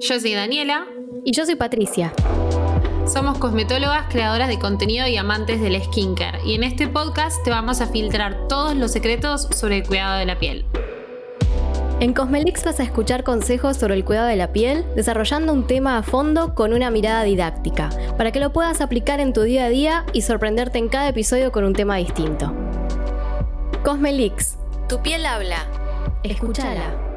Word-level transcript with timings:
Yo 0.00 0.18
soy 0.18 0.34
Daniela. 0.34 0.86
Y 1.24 1.32
yo 1.32 1.44
soy 1.44 1.54
Patricia. 1.54 2.12
Somos 3.06 3.38
cosmetólogas, 3.38 4.06
creadoras 4.08 4.48
de 4.48 4.58
contenido 4.58 5.06
y 5.06 5.16
amantes 5.16 5.60
del 5.60 5.82
skincare. 5.82 6.38
Y 6.44 6.54
en 6.54 6.64
este 6.64 6.88
podcast 6.88 7.42
te 7.44 7.50
vamos 7.50 7.80
a 7.80 7.86
filtrar 7.86 8.48
todos 8.48 8.74
los 8.74 8.92
secretos 8.92 9.48
sobre 9.54 9.78
el 9.78 9.86
cuidado 9.86 10.18
de 10.18 10.26
la 10.26 10.38
piel. 10.38 10.64
En 12.00 12.14
Cosmelix 12.14 12.64
vas 12.64 12.80
a 12.80 12.84
escuchar 12.84 13.24
consejos 13.24 13.76
sobre 13.76 13.94
el 13.94 14.06
cuidado 14.06 14.28
de 14.28 14.36
la 14.36 14.52
piel, 14.52 14.86
desarrollando 14.96 15.52
un 15.52 15.66
tema 15.66 15.98
a 15.98 16.02
fondo 16.02 16.54
con 16.54 16.72
una 16.72 16.90
mirada 16.90 17.24
didáctica, 17.24 17.90
para 18.16 18.32
que 18.32 18.40
lo 18.40 18.54
puedas 18.54 18.80
aplicar 18.80 19.20
en 19.20 19.34
tu 19.34 19.42
día 19.42 19.66
a 19.66 19.68
día 19.68 20.06
y 20.14 20.22
sorprenderte 20.22 20.78
en 20.78 20.88
cada 20.88 21.08
episodio 21.08 21.52
con 21.52 21.64
un 21.64 21.74
tema 21.74 21.96
distinto. 21.96 22.54
Cosmelix, 23.84 24.56
tu 24.88 25.02
piel 25.02 25.26
habla. 25.26 25.66
Escúchala. 26.22 27.09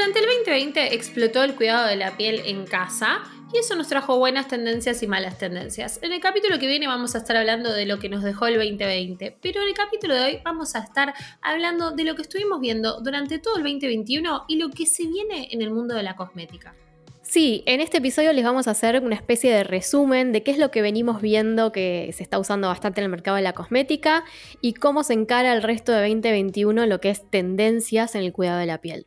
Durante 0.00 0.20
el 0.20 0.24
2020 0.46 0.94
explotó 0.94 1.44
el 1.44 1.54
cuidado 1.54 1.86
de 1.86 1.94
la 1.94 2.16
piel 2.16 2.40
en 2.46 2.64
casa 2.64 3.20
y 3.52 3.58
eso 3.58 3.76
nos 3.76 3.88
trajo 3.88 4.16
buenas 4.16 4.48
tendencias 4.48 5.02
y 5.02 5.06
malas 5.06 5.36
tendencias. 5.36 5.98
En 6.00 6.14
el 6.14 6.20
capítulo 6.20 6.58
que 6.58 6.66
viene 6.66 6.86
vamos 6.86 7.14
a 7.14 7.18
estar 7.18 7.36
hablando 7.36 7.70
de 7.70 7.84
lo 7.84 7.98
que 7.98 8.08
nos 8.08 8.22
dejó 8.22 8.46
el 8.46 8.54
2020, 8.54 9.36
pero 9.42 9.60
en 9.60 9.68
el 9.68 9.74
capítulo 9.74 10.14
de 10.14 10.22
hoy 10.22 10.38
vamos 10.42 10.74
a 10.74 10.78
estar 10.78 11.12
hablando 11.42 11.90
de 11.90 12.04
lo 12.04 12.14
que 12.14 12.22
estuvimos 12.22 12.60
viendo 12.60 13.02
durante 13.02 13.38
todo 13.38 13.58
el 13.58 13.62
2021 13.62 14.46
y 14.48 14.56
lo 14.56 14.70
que 14.70 14.86
se 14.86 15.06
viene 15.06 15.48
en 15.50 15.60
el 15.60 15.70
mundo 15.70 15.94
de 15.94 16.02
la 16.02 16.16
cosmética. 16.16 16.74
Sí, 17.20 17.62
en 17.66 17.82
este 17.82 17.98
episodio 17.98 18.32
les 18.32 18.44
vamos 18.46 18.68
a 18.68 18.70
hacer 18.70 19.02
una 19.02 19.16
especie 19.16 19.52
de 19.52 19.64
resumen 19.64 20.32
de 20.32 20.42
qué 20.42 20.50
es 20.50 20.58
lo 20.58 20.70
que 20.70 20.80
venimos 20.80 21.20
viendo 21.20 21.72
que 21.72 22.10
se 22.16 22.22
está 22.22 22.38
usando 22.38 22.68
bastante 22.68 23.02
en 23.02 23.04
el 23.04 23.10
mercado 23.10 23.36
de 23.36 23.42
la 23.42 23.52
cosmética 23.52 24.24
y 24.62 24.72
cómo 24.72 25.04
se 25.04 25.12
encara 25.12 25.52
el 25.52 25.62
resto 25.62 25.92
de 25.92 26.08
2021 26.08 26.86
lo 26.86 27.02
que 27.02 27.10
es 27.10 27.30
tendencias 27.30 28.14
en 28.14 28.22
el 28.22 28.32
cuidado 28.32 28.60
de 28.60 28.66
la 28.66 28.80
piel. 28.80 29.06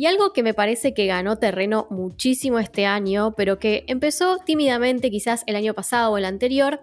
Y 0.00 0.06
algo 0.06 0.32
que 0.32 0.42
me 0.42 0.54
parece 0.54 0.94
que 0.94 1.04
ganó 1.04 1.36
terreno 1.36 1.86
muchísimo 1.90 2.58
este 2.58 2.86
año, 2.86 3.34
pero 3.36 3.58
que 3.58 3.84
empezó 3.86 4.38
tímidamente 4.38 5.10
quizás 5.10 5.44
el 5.46 5.56
año 5.56 5.74
pasado 5.74 6.12
o 6.12 6.16
el 6.16 6.24
anterior, 6.24 6.80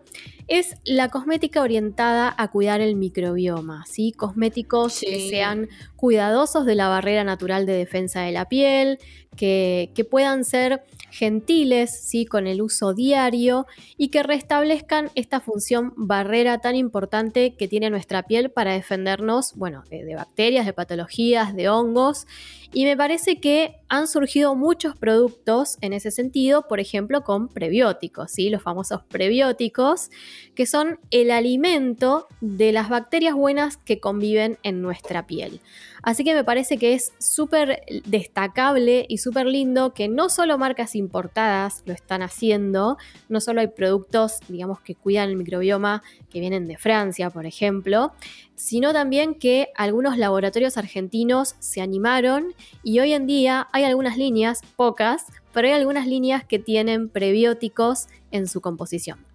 es 0.48 0.76
la 0.86 1.10
cosmética 1.10 1.64
orientada 1.64 2.32
a 2.38 2.52
cuidar 2.52 2.80
el 2.80 2.96
microbioma, 2.96 3.86
¿sí? 3.88 4.12
Cosméticos 4.12 5.00
que 5.00 5.32
sean 5.32 5.68
cuidadosos 5.96 6.68
de 6.68 6.76
la 6.76 6.90
barrera 6.90 7.24
natural 7.24 7.66
de 7.66 7.74
defensa 7.74 8.22
de 8.22 8.34
la 8.34 8.50
piel, 8.50 9.00
que, 9.36 9.92
que, 9.96 10.06
puedan 10.06 10.46
ser 10.46 10.84
gentiles 11.10 12.00
¿sí? 12.04 12.26
con 12.26 12.48
el 12.48 12.62
uso 12.62 12.94
diario 12.94 13.66
y 13.98 14.10
que 14.10 14.24
restablezcan 14.24 15.10
esta 15.16 15.40
función 15.40 15.94
barrera 15.96 16.60
tan 16.60 16.76
importante 16.76 17.56
que 17.56 17.68
tiene 17.68 17.90
nuestra 17.90 18.24
piel 18.24 18.52
para 18.52 18.74
defendernos 18.74 19.54
bueno, 19.56 19.84
de, 19.90 20.16
bacterias, 20.16 20.66
de 20.66 20.74
patologías, 20.74 21.56
de 21.56 21.70
hongos 21.70 22.28
y 22.74 22.86
me 22.86 22.98
parece 22.98 23.40
que 23.40 23.80
han 23.88 24.08
surgido 24.08 24.56
muchos 24.56 24.98
productos 24.98 25.78
en 25.82 25.94
ese 25.94 26.12
sentido, 26.12 26.68
por 26.68 26.80
ejemplo, 26.80 27.24
con 27.24 27.48
prebióticos, 27.48 28.32
¿sí? 28.32 28.50
los 28.50 28.62
famosos 28.62 29.04
prebióticos, 29.04 30.10
que 30.54 30.66
son 30.66 31.00
el 31.10 31.32
alimento 31.32 32.28
de 32.42 32.74
las 32.74 32.90
bacterias 32.90 33.36
buenas 33.36 33.78
que 33.78 34.00
conviven 34.00 34.58
en 34.64 34.82
nuestra 34.82 35.28
piel. 35.28 35.62
Así 36.08 36.24
que 36.24 36.34
me 36.34 36.46
parece 36.46 36.78
que 36.78 36.94
es 36.94 37.12
súper 37.20 37.82
destacable 38.06 39.06
y 39.10 39.18
súper 39.18 39.46
lindo 39.46 39.94
que 39.94 40.08
no 40.08 40.30
solo 40.30 40.58
marcas 40.58 40.96
importadas 40.96 41.84
lo 41.86 41.92
están 41.92 42.22
haciendo, 42.22 42.96
no 43.28 43.42
solo 43.42 43.60
hay 43.60 43.68
productos, 43.68 44.40
digamos, 44.48 44.80
que 44.80 44.96
cuidan 44.96 45.28
el 45.28 45.36
microbioma 45.36 46.04
que 46.30 46.40
vienen 46.40 46.66
de 46.66 46.78
Francia, 46.78 47.30
por 47.30 47.46
ejemplo, 47.46 48.14
sino 48.56 48.94
también 48.94 49.36
que 49.36 49.68
algunos 49.76 50.18
laboratorios 50.18 50.78
argentinos 50.78 51.58
se 51.60 51.82
animaron 51.82 52.54
y 52.84 53.02
hoy 53.02 53.12
en 53.12 53.28
día 53.28 53.68
hay 53.74 53.84
algunas 53.84 54.16
líneas, 54.16 54.62
pocas, 54.78 55.26
pero 55.52 55.68
hay 55.68 55.74
algunas 55.74 56.08
líneas 56.08 56.46
que 56.46 56.58
tienen 56.58 57.10
prebióticos 57.10 58.08
en 58.32 58.48
su 58.48 58.62
composición. 58.62 59.27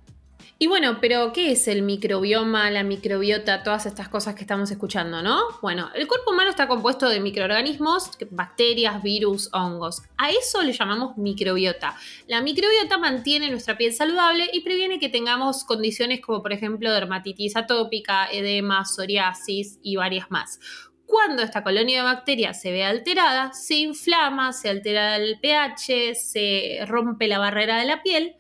Y 0.63 0.69
bueno, 0.69 0.99
pero 1.01 1.33
¿qué 1.33 1.51
es 1.51 1.67
el 1.67 1.83
microbioma, 1.83 2.71
la 2.71 2.85
microbiota, 2.85 3.65
todas 3.65 3.85
estas 3.85 4.09
cosas 4.09 4.37
que 4.37 4.43
estamos 4.43 4.71
escuchando, 4.71 5.21
no? 5.21 5.41
Bueno, 5.61 5.91
el 5.93 6.07
cuerpo 6.07 6.31
humano 6.31 6.51
está 6.51 6.69
compuesto 6.69 7.09
de 7.09 7.19
microorganismos, 7.19 8.13
bacterias, 8.31 9.03
virus, 9.03 9.51
hongos. 9.53 10.03
A 10.17 10.31
eso 10.31 10.63
le 10.63 10.73
llamamos 10.73 11.19
microbiota. 11.19 11.97
La 12.29 12.43
microbiota 12.43 12.97
mantiene 12.97 13.51
nuestra 13.51 13.77
piel 13.77 13.93
saludable 13.93 14.51
y 14.53 14.61
previene 14.61 15.01
que 15.01 15.09
tengamos 15.09 15.65
condiciones 15.65 16.21
como 16.21 16.43
por 16.43 16.53
ejemplo 16.53 16.93
dermatitis 16.93 17.57
atópica, 17.57 18.29
edema, 18.31 18.85
psoriasis 18.85 19.81
y 19.83 19.97
varias 19.97 20.31
más. 20.31 20.61
Cuando 21.07 21.43
esta 21.43 21.65
colonia 21.65 21.99
de 21.99 22.05
bacterias 22.05 22.61
se 22.61 22.71
ve 22.71 22.85
alterada, 22.85 23.53
se 23.53 23.75
inflama, 23.75 24.53
se 24.53 24.71
altera 24.71 25.17
el 25.17 25.41
pH, 25.41 26.15
se 26.15 26.79
rompe 26.87 27.27
la 27.27 27.41
barrera 27.41 27.79
de 27.79 27.85
la 27.85 28.01
piel 28.05 28.37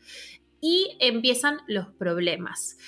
y 0.62 0.96
empiezan 1.00 1.58
los 1.66 1.88
problemas. 1.88 2.78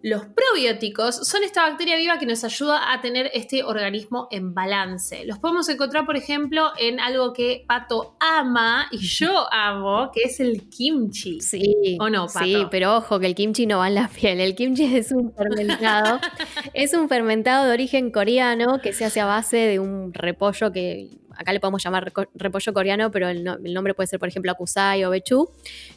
Los 0.00 0.26
probióticos 0.26 1.26
son 1.26 1.42
esta 1.42 1.68
bacteria 1.68 1.96
viva 1.96 2.20
que 2.20 2.26
nos 2.26 2.44
ayuda 2.44 2.92
a 2.92 3.00
tener 3.00 3.32
este 3.34 3.64
organismo 3.64 4.28
en 4.30 4.54
balance. 4.54 5.24
Los 5.24 5.40
podemos 5.40 5.68
encontrar, 5.68 6.06
por 6.06 6.16
ejemplo, 6.16 6.70
en 6.78 7.00
algo 7.00 7.32
que 7.32 7.64
Pato 7.66 8.16
ama 8.20 8.86
y 8.92 8.98
yo 8.98 9.52
amo, 9.52 10.10
que 10.14 10.22
es 10.22 10.38
el 10.38 10.68
kimchi. 10.68 11.40
Sí. 11.40 11.96
¿O 11.98 12.08
no, 12.08 12.28
Pato? 12.28 12.44
Sí, 12.44 12.66
pero 12.70 12.96
ojo 12.96 13.18
que 13.18 13.26
el 13.26 13.34
kimchi 13.34 13.66
no 13.66 13.78
va 13.78 13.88
en 13.88 13.96
la 13.96 14.08
piel. 14.08 14.38
El 14.38 14.54
kimchi 14.54 14.84
es 14.84 15.10
un 15.10 15.32
fermentado. 15.32 16.20
es 16.74 16.94
un 16.94 17.08
fermentado 17.08 17.66
de 17.66 17.72
origen 17.72 18.12
coreano 18.12 18.80
que 18.80 18.92
se 18.92 19.04
hace 19.04 19.18
a 19.18 19.24
base 19.26 19.56
de 19.56 19.80
un 19.80 20.14
repollo 20.14 20.70
que 20.70 21.10
acá 21.38 21.52
le 21.52 21.60
podemos 21.60 21.82
llamar 21.82 22.12
repollo 22.34 22.74
coreano, 22.74 23.10
pero 23.10 23.28
el, 23.28 23.44
nombre 23.44 23.94
puede 23.94 24.08
ser, 24.08 24.18
por 24.18 24.28
ejemplo, 24.28 24.50
akusai 24.50 25.04
o 25.04 25.10
bechu, 25.10 25.48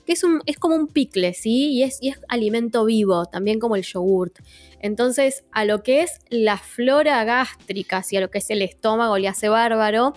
que 0.06 0.14
es, 0.14 0.24
un, 0.24 0.42
es 0.46 0.58
como 0.58 0.76
un 0.76 0.88
picle, 0.88 1.34
¿sí? 1.34 1.72
Y 1.74 1.84
es, 1.84 1.98
y 2.02 2.10
es 2.10 2.22
alimento 2.30 2.86
vivo, 2.86 3.26
también 3.26 3.60
como 3.60 3.76
el 3.76 3.82
yogurt. 3.82 4.40
Entonces, 4.80 5.44
a 5.52 5.66
lo 5.66 5.82
que 5.84 6.02
es 6.02 6.20
la 6.30 6.58
flora 6.58 7.24
gástrica, 7.24 8.04
¿sí? 8.04 8.18
a 8.18 8.22
lo 8.22 8.30
que 8.30 8.38
es 8.38 8.50
el 8.52 8.62
estómago, 8.62 9.18
le 9.18 9.28
hace 9.28 9.50
bárbaro. 9.50 10.14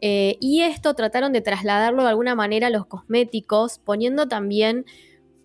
Eh, 0.00 0.36
y 0.40 0.62
esto 0.62 0.94
trataron 0.94 1.32
de 1.32 1.42
trasladarlo 1.42 2.02
de 2.02 2.08
alguna 2.08 2.34
manera 2.34 2.66
a 2.66 2.70
los 2.70 2.86
cosméticos, 2.86 3.78
poniendo 3.78 4.26
también 4.26 4.84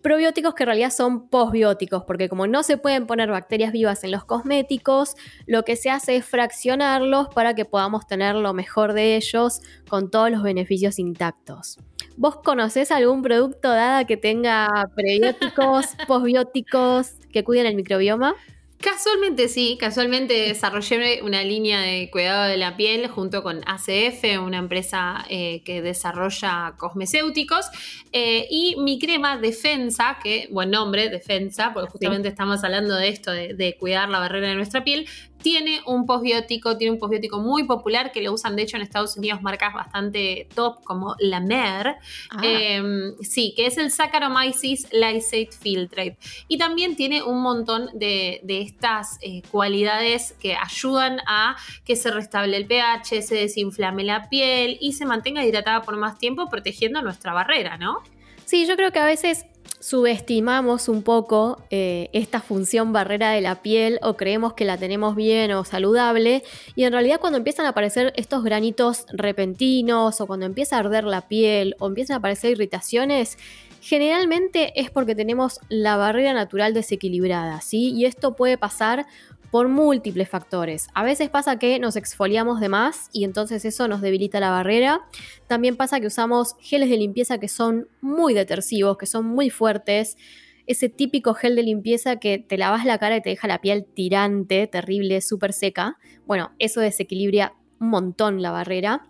probióticos 0.02 0.54
que 0.54 0.64
en 0.64 0.68
realidad 0.68 0.92
son 0.92 1.30
posbióticos, 1.30 2.04
porque 2.06 2.30
como 2.30 2.48
no 2.48 2.64
se 2.64 2.78
pueden 2.78 3.08
poner 3.08 3.30
bacterias 3.30 3.72
vivas 3.72 4.04
en 4.04 4.12
los 4.12 4.26
cosméticos, 4.26 5.16
lo 5.46 5.64
que 5.64 5.76
se 5.76 5.90
hace 5.90 6.16
es 6.16 6.26
fraccionarlos 6.26 7.30
para 7.30 7.56
que 7.56 7.66
podamos 7.66 8.08
tener 8.08 8.36
lo 8.36 8.54
mejor 8.54 8.94
de 8.94 9.16
ellos 9.16 9.62
con 9.90 10.10
todos 10.10 10.32
los 10.32 10.44
beneficios 10.44 11.00
intactos. 11.00 11.80
¿Vos 12.16 12.38
conocés 12.38 12.92
algún 12.92 13.22
producto 13.22 13.70
dada 13.70 14.06
que 14.06 14.18
tenga 14.18 14.68
prebióticos, 14.96 15.86
posbióticos 16.08 17.14
que 17.32 17.44
cuiden 17.44 17.68
el 17.68 17.76
microbioma? 17.76 18.36
Casualmente 18.80 19.48
sí, 19.48 19.76
casualmente 19.80 20.36
desarrollé 20.36 21.24
una 21.24 21.42
línea 21.42 21.82
de 21.82 22.12
cuidado 22.12 22.44
de 22.44 22.58
la 22.58 22.78
piel 22.78 23.08
junto 23.08 23.42
con 23.42 23.62
ACF, 23.66 24.40
una 24.40 24.60
empresa 24.60 25.26
eh, 25.30 25.64
que 25.64 25.82
desarrolla 25.82 26.76
cosmecéuticos, 26.78 27.66
eh, 28.12 28.48
y 28.52 28.76
mi 28.78 29.00
crema 29.00 29.38
Defensa, 29.38 30.20
que 30.22 30.48
buen 30.52 30.70
nombre, 30.70 31.10
Defensa, 31.10 31.72
porque 31.74 31.90
justamente 31.90 32.28
estamos 32.28 32.64
hablando 32.64 32.96
de 32.96 33.10
esto, 33.10 33.32
de, 33.32 33.76
cuidar 33.80 34.10
la 34.10 34.20
barrera 34.20 34.50
de 34.50 34.56
nuestra 34.56 34.84
piel, 34.84 35.08
tiene 35.42 35.82
un 35.86 36.06
posbiótico, 36.06 36.78
tiene 36.78 36.94
un 36.94 37.00
posbiótico 37.00 37.40
muy 37.40 37.64
popular 37.64 38.12
que 38.12 38.22
lo 38.22 38.34
usan 38.34 38.56
de 38.56 38.64
hecho 38.64 38.78
en 38.78 38.84
Estados 38.84 39.18
Unidos 39.18 39.42
marcas 39.42 39.74
bastante 39.74 40.48
top 40.56 40.84
como 40.84 41.16
la 41.20 41.40
Mer, 41.40 41.96
ah. 42.30 42.42
em, 42.44 43.16
sí, 43.22 43.54
que 43.56 43.68
es 43.68 43.78
el 43.78 43.92
Saccharomyces 43.92 44.88
lysate 44.92 45.50
filtrate. 45.52 46.18
Y 46.48 46.58
también 46.58 46.96
tiene 46.96 47.24
un 47.24 47.42
montón 47.42 47.90
de, 47.94 48.42
estas 48.48 49.18
eh, 49.22 49.42
cualidades 49.52 50.34
que 50.42 50.56
ayudan 50.56 51.20
a 51.28 51.56
que 51.86 51.96
se 51.96 52.12
restable 52.12 52.58
el 52.58 52.66
pH, 52.66 53.22
se 53.22 53.36
desinflame 53.36 54.04
la 54.04 54.30
piel 54.30 54.78
y 54.82 54.94
se 54.94 55.06
mantenga 55.06 55.46
hidratada 55.46 55.82
por 55.82 55.98
más 55.98 56.18
tiempo 56.18 56.50
protegiendo 56.50 57.02
nuestra 57.02 57.34
barrera, 57.34 57.78
¿no? 57.78 58.02
Sí, 58.46 58.66
yo 58.66 58.78
creo 58.78 58.92
que 58.94 59.00
a 59.00 59.06
veces 59.06 59.46
subestimamos 59.80 60.90
un 60.90 61.04
poco 61.04 61.62
eh, 61.70 62.10
esta 62.14 62.42
función 62.42 62.94
barrera 62.94 63.32
de 63.32 63.42
la 63.42 63.62
piel 63.62 64.00
o 64.02 64.18
creemos 64.18 64.54
que 64.54 64.66
la 64.66 64.78
tenemos 64.78 65.16
bien 65.16 65.52
o 65.52 65.64
saludable 65.64 66.44
y 66.76 66.84
en 66.84 66.94
realidad 66.94 67.20
cuando 67.20 67.38
empiezan 67.38 67.66
a 67.66 67.70
aparecer 67.70 68.14
estos 68.16 68.44
granitos 68.44 69.06
repentinos 69.12 70.20
o 70.20 70.28
cuando 70.28 70.46
empieza 70.46 70.78
a 70.78 70.80
arder 70.80 71.04
la 71.04 71.28
piel 71.28 71.76
o 71.80 71.88
empiezan 71.88 72.16
a 72.16 72.18
aparecer 72.18 72.52
irritaciones, 72.52 73.38
generalmente 73.82 74.74
es 74.80 74.90
porque 74.90 75.16
tenemos 75.16 75.60
la 75.70 75.96
barrera 75.96 76.34
natural 76.34 76.74
desequilibrada, 76.74 77.62
¿sí? 77.62 77.94
Y 77.94 78.06
esto 78.06 78.36
puede 78.36 78.58
pasar 78.58 79.06
por 79.52 79.68
múltiples 79.68 80.30
factores. 80.30 80.88
A 80.94 81.04
veces 81.04 81.30
pasa 81.30 81.60
que 81.60 81.80
nos 81.80 81.96
exfoliamos 81.96 82.60
de 82.60 82.70
más 82.70 83.10
y 83.14 83.24
entonces 83.24 83.66
eso 83.66 83.88
nos 83.88 84.02
debilita 84.02 84.40
la 84.40 84.52
barrera. 84.52 85.02
También 85.48 85.78
pasa 85.78 86.00
que 86.00 86.08
usamos 86.08 86.56
geles 86.60 86.90
de 86.90 86.98
limpieza 86.98 87.40
que 87.40 87.48
son 87.48 87.88
muy 88.02 88.34
detersivos, 88.34 88.98
que 88.98 89.06
son 89.06 89.26
muy 89.26 89.50
fuertes. 89.50 90.18
ese 90.66 90.90
típico 90.90 91.34
gel 91.34 91.56
de 91.56 91.64
limpieza 91.64 92.18
que 92.18 92.40
te 92.40 92.58
lavas 92.58 92.84
la 92.84 92.98
cara 92.98 93.16
y 93.16 93.22
te 93.22 93.30
deja 93.30 93.48
la 93.48 93.62
piel 93.62 93.86
tirante, 93.86 94.68
terrible, 94.68 95.22
súper 95.22 95.54
seca. 95.54 95.98
Bueno, 96.26 96.52
eso 96.60 96.82
desequilibra 96.82 97.54
un 97.80 97.90
montón 97.90 98.42
la 98.42 98.52
barrera 98.52 99.08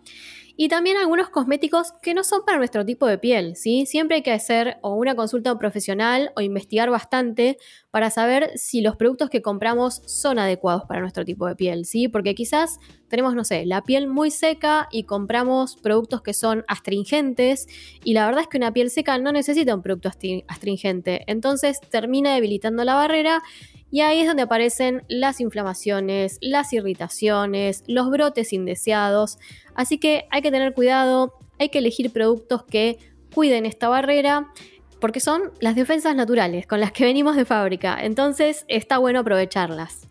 y 0.57 0.69
también 0.69 0.98
algunos 0.98 1.30
cosméticos 1.30 1.94
que 2.01 2.15
no 2.15 2.24
son 2.24 2.42
para 2.44 2.57
nuestro 2.57 2.83
tipo 2.83 3.06
de 3.06 3.19
piel, 3.19 3.56
¿sí? 3.56 3.86
Siempre 3.86 4.18
hay 4.18 4.24
que 4.24 4.31
hacer 4.31 4.77
o 4.81 4.95
una 4.95 5.15
consulta 5.15 5.56
profesional 5.57 6.31
o 6.36 6.42
investigar 6.42 6.89
bastante 6.89 7.57
para 7.92 8.09
saber 8.09 8.51
si 8.56 8.81
los 8.81 8.95
productos 8.95 9.30
que 9.30 9.44
compramos 9.44 10.01
son 10.07 10.39
adecuados 10.39 10.86
para 10.86 11.00
nuestro 11.00 11.24
tipo 11.24 11.48
de 11.48 11.56
piel, 11.56 11.86
¿sí? 11.86 12.07
Porque 12.07 12.33
quizás 12.33 12.80
tenemos, 13.07 13.36
no 13.36 13.44
sé, 13.44 13.68
la 13.68 13.83
piel 13.83 14.07
muy 14.07 14.31
seca 14.31 14.88
y 14.92 15.04
compramos 15.04 15.77
productos 15.77 16.24
que 16.24 16.33
son 16.33 16.65
astringentes 16.68 17.68
y 18.04 18.13
la 18.13 18.25
verdad 18.25 18.42
es 18.42 18.48
que 18.48 18.57
una 18.57 18.74
piel 18.74 18.89
seca 18.89 19.19
no 19.19 19.31
necesita 19.31 19.75
un 19.75 19.83
producto 19.83 20.09
astringente, 20.48 21.24
entonces 21.27 21.80
termina 21.92 22.33
debilitando 22.33 22.83
la 22.83 22.95
barrera 22.95 23.44
y 23.89 24.01
ahí 24.01 24.19
es 24.19 24.28
donde 24.28 24.44
aparecen 24.44 25.04
las 25.07 25.39
inflamaciones, 25.39 26.38
las 26.42 26.74
irritaciones, 26.74 27.84
los 27.88 28.10
brotes 28.10 28.51
indeseados. 28.54 29.39
Así 29.75 29.98
que 29.98 30.25
hay 30.30 30.42
que 30.42 30.51
tener 30.51 30.74
cuidado, 30.74 31.34
hay 31.57 31.69
que 31.69 31.80
elegir 31.80 32.12
productos 32.12 32.63
que 32.63 32.98
cuiden 33.34 33.66
esta 33.66 33.88
barrera 33.88 34.51
porque 35.00 35.19
son 35.19 35.51
las 35.60 35.75
defensas 35.75 36.16
naturales 36.16 36.66
con 36.68 36.80
las 36.80 36.92
que 36.92 37.06
venimos 37.06 37.36
de 37.36 37.45
fábrica. 37.45 37.98
Entonces 38.01 38.66
está 38.68 38.98
bueno 38.98 39.19
aprovecharlas. 39.19 40.06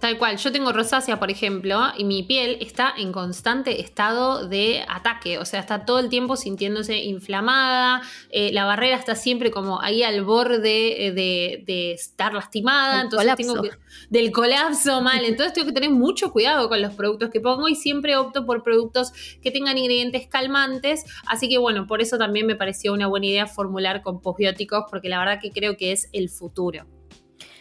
Tal 0.00 0.16
cual, 0.16 0.36
yo 0.36 0.52
tengo 0.52 0.70
rosácea, 0.72 1.18
por 1.18 1.28
ejemplo, 1.28 1.80
y 1.96 2.04
mi 2.04 2.22
piel 2.22 2.58
está 2.60 2.94
en 2.96 3.10
constante 3.10 3.80
estado 3.80 4.46
de 4.46 4.84
ataque, 4.88 5.38
o 5.38 5.44
sea, 5.44 5.58
está 5.58 5.84
todo 5.84 5.98
el 5.98 6.08
tiempo 6.08 6.36
sintiéndose 6.36 6.98
inflamada, 6.98 8.02
eh, 8.30 8.52
la 8.52 8.64
barrera 8.64 8.96
está 8.96 9.16
siempre 9.16 9.50
como 9.50 9.82
ahí 9.82 10.04
al 10.04 10.22
borde 10.22 11.08
eh, 11.08 11.12
de, 11.12 11.92
estar 11.92 12.32
lastimada, 12.32 13.00
entonces 13.00 13.34
tengo 13.34 13.60
que, 13.60 13.70
del 14.08 14.30
colapso 14.30 15.00
mal, 15.02 15.24
entonces 15.24 15.52
tengo 15.52 15.66
que 15.66 15.74
tener 15.74 15.90
mucho 15.90 16.30
cuidado 16.30 16.68
con 16.68 16.80
los 16.80 16.94
productos 16.94 17.30
que 17.30 17.40
pongo 17.40 17.68
y 17.68 17.74
siempre 17.74 18.16
opto 18.16 18.46
por 18.46 18.62
productos 18.62 19.12
que 19.42 19.50
tengan 19.50 19.78
ingredientes 19.78 20.28
calmantes, 20.28 21.06
así 21.26 21.48
que 21.48 21.58
bueno, 21.58 21.88
por 21.88 22.00
eso 22.00 22.18
también 22.18 22.46
me 22.46 22.54
pareció 22.54 22.92
una 22.92 23.08
buena 23.08 23.26
idea 23.26 23.46
formular 23.48 24.02
con 24.02 24.20
posbióticos, 24.20 24.84
porque 24.88 25.08
la 25.08 25.18
verdad 25.18 25.40
que 25.42 25.50
creo 25.50 25.76
que 25.76 25.90
es 25.90 26.08
el 26.12 26.28
futuro. 26.28 26.86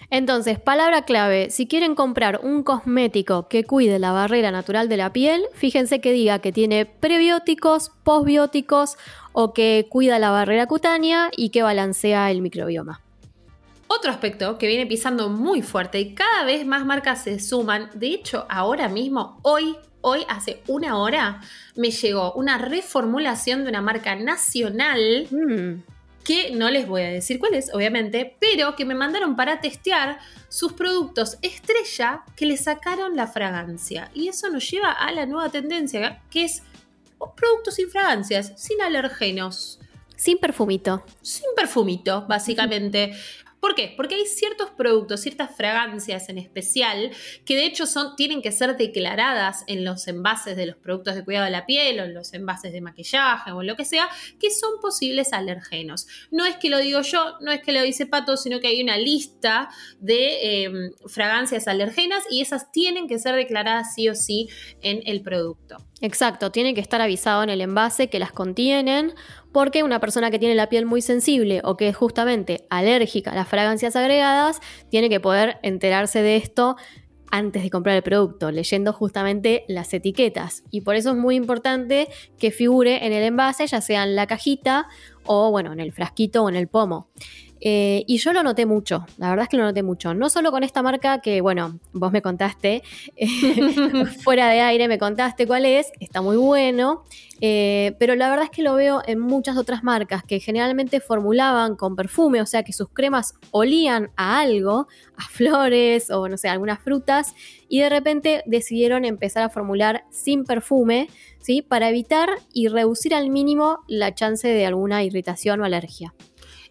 Entonces, 0.09 0.57
palabra 0.57 1.01
clave, 1.01 1.50
si 1.50 1.68
quieren 1.68 1.94
comprar 1.94 2.39
un 2.42 2.63
cosmético 2.63 3.50
que 3.50 3.65
cuide 3.65 4.00
la 4.00 4.13
barrera 4.13 4.51
natural 4.51 4.88
de 4.88 4.95
la 4.95 5.12
piel, 5.12 5.44
fíjense 5.54 6.00
que 6.00 6.13
diga 6.13 6.39
que 6.39 6.54
tiene 6.54 6.86
prebióticos, 6.86 7.92
posbióticos 8.04 8.95
o 9.33 9.54
que 9.54 9.88
cuida 9.89 10.18
la 10.18 10.31
barrera 10.31 10.65
cutánea 10.65 11.30
y 11.36 11.50
que 11.50 11.62
balancea 11.62 12.31
el 12.31 12.42
microbioma. 12.42 13.01
Otro 13.88 14.12
aspecto 14.12 14.57
que 14.57 14.68
viene 14.68 14.86
pisando 14.86 15.30
muy 15.30 15.62
fuerte 15.62 16.00
y 16.00 16.13
cada 16.13 16.45
vez 16.45 16.65
más 16.65 16.86
marcas 16.86 17.24
se 17.24 17.39
suman, 17.39 17.89
de 17.94 18.07
hecho 18.07 18.45
ahora 18.50 18.88
mismo, 18.88 19.39
hoy, 19.44 19.75
hoy 20.00 20.25
hace 20.30 20.62
una 20.68 20.98
hora, 20.98 21.42
me 21.75 21.92
llegó 21.92 22.31
una 22.33 22.57
reformulación 22.57 23.63
de 23.63 23.69
una 23.69 23.81
marca 23.81 24.15
nacional. 24.15 25.27
Mm 25.31 25.96
que 26.27 26.51
no 26.51 26.69
les 26.69 26.85
voy 26.85 27.03
a 27.03 27.09
decir 27.09 27.39
cuál 27.39 27.53
es, 27.53 27.74
obviamente, 27.74 28.35
pero 28.41 28.75
que 28.75 28.83
me 28.83 28.95
mandaron 28.95 29.38
para 29.38 29.62
testear 29.62 30.19
sus 30.50 30.74
productos 30.74 31.38
estrella 31.41 32.25
que 32.35 32.45
le 32.45 32.57
sacaron 32.57 33.15
la 33.15 33.27
fragancia. 33.27 34.12
Y 34.13 34.27
eso 34.27 34.50
nos 34.50 34.69
lleva 34.69 34.91
a 34.91 35.09
la 35.13 35.25
nueva 35.25 35.47
tendencia, 35.47 36.21
que 36.29 36.44
es 36.44 36.63
productos 37.38 37.75
sin 37.75 37.89
fragancias, 37.89 38.51
sin 38.57 38.81
alergenos. 38.81 39.79
Sin 40.18 40.38
perfumito. 40.38 41.06
Sin 41.21 41.45
perfumito, 41.56 42.25
básicamente. 42.27 43.13
¿Por 43.59 43.74
qué? 43.74 43.94
Porque 43.98 44.15
hay 44.15 44.25
ciertos 44.25 44.69
productos, 44.69 45.21
ciertas 45.21 45.56
fragancias 45.56 46.30
en 46.30 46.38
especial, 46.38 47.12
que 47.44 47.56
de 47.56 47.65
hecho 47.65 47.88
son, 47.88 48.15
tienen 48.15 48.42
que 48.42 48.51
ser 48.51 48.77
declaradas 48.77 49.63
en 49.68 49.83
los 49.83 50.07
envases 50.07 50.56
de 50.56 50.68
los 50.68 50.75
productos 50.77 51.15
de 51.15 51.24
cuidado 51.24 51.45
de 51.45 51.51
la 51.51 51.65
piel 51.65 52.00
o 52.00 52.04
en 52.04 52.13
los 52.13 52.33
envases 52.33 52.71
de 52.71 52.81
maquillaje 52.81 53.51
o 53.51 53.63
lo 53.63 53.75
que 53.75 53.86
sea, 53.86 54.09
que 54.39 54.51
son 54.51 54.80
posibles 54.80 55.33
alergenos. 55.33 56.07
No 56.31 56.45
es 56.45 56.57
que 56.57 56.69
lo 56.69 56.77
digo 56.77 57.01
yo, 57.01 57.38
no 57.42 57.51
es 57.51 57.62
que 57.62 57.71
lo 57.71 57.81
dice 57.81 58.06
Pato, 58.06 58.38
sino 58.38 58.59
que 58.59 58.68
hay 58.68 58.81
una 58.81 58.98
lista 58.98 59.69
de 60.00 60.63
em, 60.63 60.92
fragancias 61.07 61.68
alergenas 61.68 62.24
y 62.30 62.42
esas 62.42 62.71
tienen 62.71 63.07
que 63.07 63.18
ser 63.18 63.36
declaradas 63.36 63.95
sí 63.95 64.07
o 64.07 64.15
sí 64.15 64.50
en 64.81 65.01
el 65.06 65.21
producto. 65.21 65.77
Exacto, 66.00 66.51
tiene 66.51 66.75
que 66.75 66.81
estar 66.81 67.01
avisado 67.01 67.42
en 67.42 67.50
el 67.50 67.62
envase 67.62 68.07
que 68.10 68.19
las 68.19 68.31
contienen, 68.31 69.13
porque 69.57 69.81
una 69.81 70.00
persona 70.00 70.30
que 70.30 70.38
tiene 70.38 70.54
la 70.54 70.69
piel 70.69 70.86
muy 70.86 71.01
sensible 71.01 71.62
o 71.63 71.77
que 71.77 71.88
es 71.88 71.95
justamente 71.95 72.68
alérgica 72.69 73.31
a 73.31 73.36
las 73.36 73.48
fragancias 73.48 73.95
agregadas, 73.95 74.62
tiene 74.92 75.09
que 75.09 75.19
poder 75.19 75.57
enterarse 75.63 76.21
de 76.21 76.36
esto 76.36 76.75
antes 77.31 77.63
de 77.63 77.71
comprar 77.71 77.95
el 77.95 78.04
producto, 78.04 78.51
leyendo 78.51 78.94
justamente 78.94 79.65
las 79.68 79.92
etiquetas. 79.95 80.63
Y 80.69 80.81
por 80.81 80.94
eso 80.94 81.09
es 81.09 81.15
muy 81.15 81.33
importante 81.33 82.07
que 82.38 82.51
figure 82.51 83.04
en 83.04 83.13
el 83.13 83.24
envase, 83.24 83.65
ya 83.65 83.81
sea 83.81 84.04
en 84.04 84.15
la 84.15 84.27
cajita 84.27 84.89
o 85.25 85.50
bueno, 85.50 85.74
en 85.74 85.80
el 85.80 85.92
frasquito 85.92 86.44
o 86.44 86.50
en 86.50 86.56
el 86.56 86.68
pomo. 86.68 87.10
Eh, 87.62 88.04
y 88.07 88.18
yo 88.18 88.33
lo 88.33 88.44
noté 88.44 88.65
mucho, 88.65 89.06
la 89.18 89.30
verdad 89.30 89.44
es 89.44 89.50
que 89.50 89.57
lo 89.57 89.63
noté 89.63 89.83
mucho. 89.83 90.13
No 90.13 90.30
solo 90.30 90.51
con 90.51 90.63
esta 90.63 90.81
marca 90.81 91.21
que, 91.21 91.42
bueno, 91.42 91.80
vos 91.94 92.12
me 92.12 92.21
contaste, 92.21 92.83
fuera 94.24 94.50
de 94.50 94.62
aire 94.62 94.88
me 94.88 94.98
contaste 94.98 95.48
cuál 95.48 95.65
es, 95.65 95.92
está 96.00 96.21
muy 96.21 96.38
bueno, 96.38 97.04
eh, 97.42 97.95
pero 98.00 98.15
la 98.15 98.30
verdad 98.30 98.45
es 98.45 98.51
que 98.51 98.63
lo 98.63 98.75
veo 98.75 99.01
en 99.06 99.19
muchas 99.19 99.57
otras 99.57 99.83
marcas 99.83 100.24
que 100.24 100.39
generalmente 100.39 101.00
formulaban 101.00 101.75
con 101.75 101.95
perfume, 101.95 102.42
o 102.42 102.45
sea 102.45 102.63
que 102.63 102.74
sus 102.74 102.89
cremas 102.89 103.33
olían 103.51 104.10
a 104.15 104.39
algo, 104.39 104.88
a 105.15 105.24
flores 105.24 106.10
o 106.10 106.27
no 106.27 106.38
sé, 106.38 106.50
algunas 106.50 106.80
frutas, 106.80 107.36
y 107.69 107.80
de 107.80 107.89
repente 107.89 108.44
decidieron 108.45 109.06
empezar 109.06 109.44
a 109.44 109.50
formular 109.50 110.06
sin 110.10 110.45
perfume, 110.45 111.10
¿sí? 111.42 111.62
Para 111.62 111.89
evitar 111.89 112.30
y 112.53 112.68
reducir 112.68 113.13
al 113.13 113.30
mínimo 113.30 113.80
la 113.88 114.13
chance 114.13 114.48
de 114.48 114.65
alguna 114.65 115.03
irritación 115.03 115.62
o 115.62 115.65
alergia. 115.65 116.13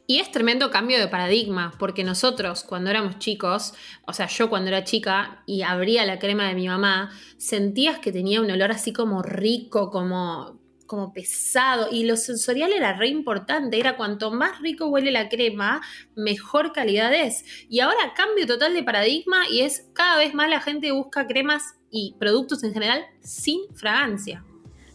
Y 0.08 0.20
es 0.20 0.30
tremendo 0.30 0.70
cambio 0.70 1.00
de 1.00 1.08
paradigma, 1.08 1.72
porque 1.78 2.04
nosotros 2.04 2.62
cuando 2.62 2.90
éramos 2.90 3.18
chicos, 3.18 3.74
o 4.06 4.12
sea, 4.12 4.28
yo 4.28 4.48
cuando 4.48 4.68
era 4.68 4.84
chica 4.84 5.42
y 5.46 5.62
abría 5.62 6.06
la 6.06 6.20
crema 6.20 6.46
de 6.46 6.54
mi 6.54 6.68
mamá, 6.68 7.10
sentías 7.38 7.98
que 7.98 8.12
tenía 8.12 8.40
un 8.40 8.50
olor 8.50 8.70
así 8.70 8.92
como 8.92 9.22
rico, 9.22 9.90
como, 9.90 10.60
como 10.86 11.12
pesado, 11.12 11.88
y 11.90 12.04
lo 12.04 12.16
sensorial 12.16 12.72
era 12.72 12.96
re 12.96 13.08
importante, 13.08 13.80
era 13.80 13.96
cuanto 13.96 14.30
más 14.30 14.60
rico 14.60 14.86
huele 14.86 15.10
la 15.10 15.28
crema, 15.28 15.82
mejor 16.14 16.72
calidad 16.72 17.12
es. 17.12 17.44
Y 17.68 17.80
ahora 17.80 18.14
cambio 18.14 18.46
total 18.46 18.74
de 18.74 18.84
paradigma 18.84 19.48
y 19.50 19.62
es 19.62 19.90
cada 19.92 20.18
vez 20.18 20.34
más 20.34 20.48
la 20.48 20.60
gente 20.60 20.92
busca 20.92 21.26
cremas 21.26 21.74
y 21.90 22.14
productos 22.20 22.62
en 22.62 22.72
general 22.72 23.04
sin 23.22 23.60
fragancia. 23.74 24.44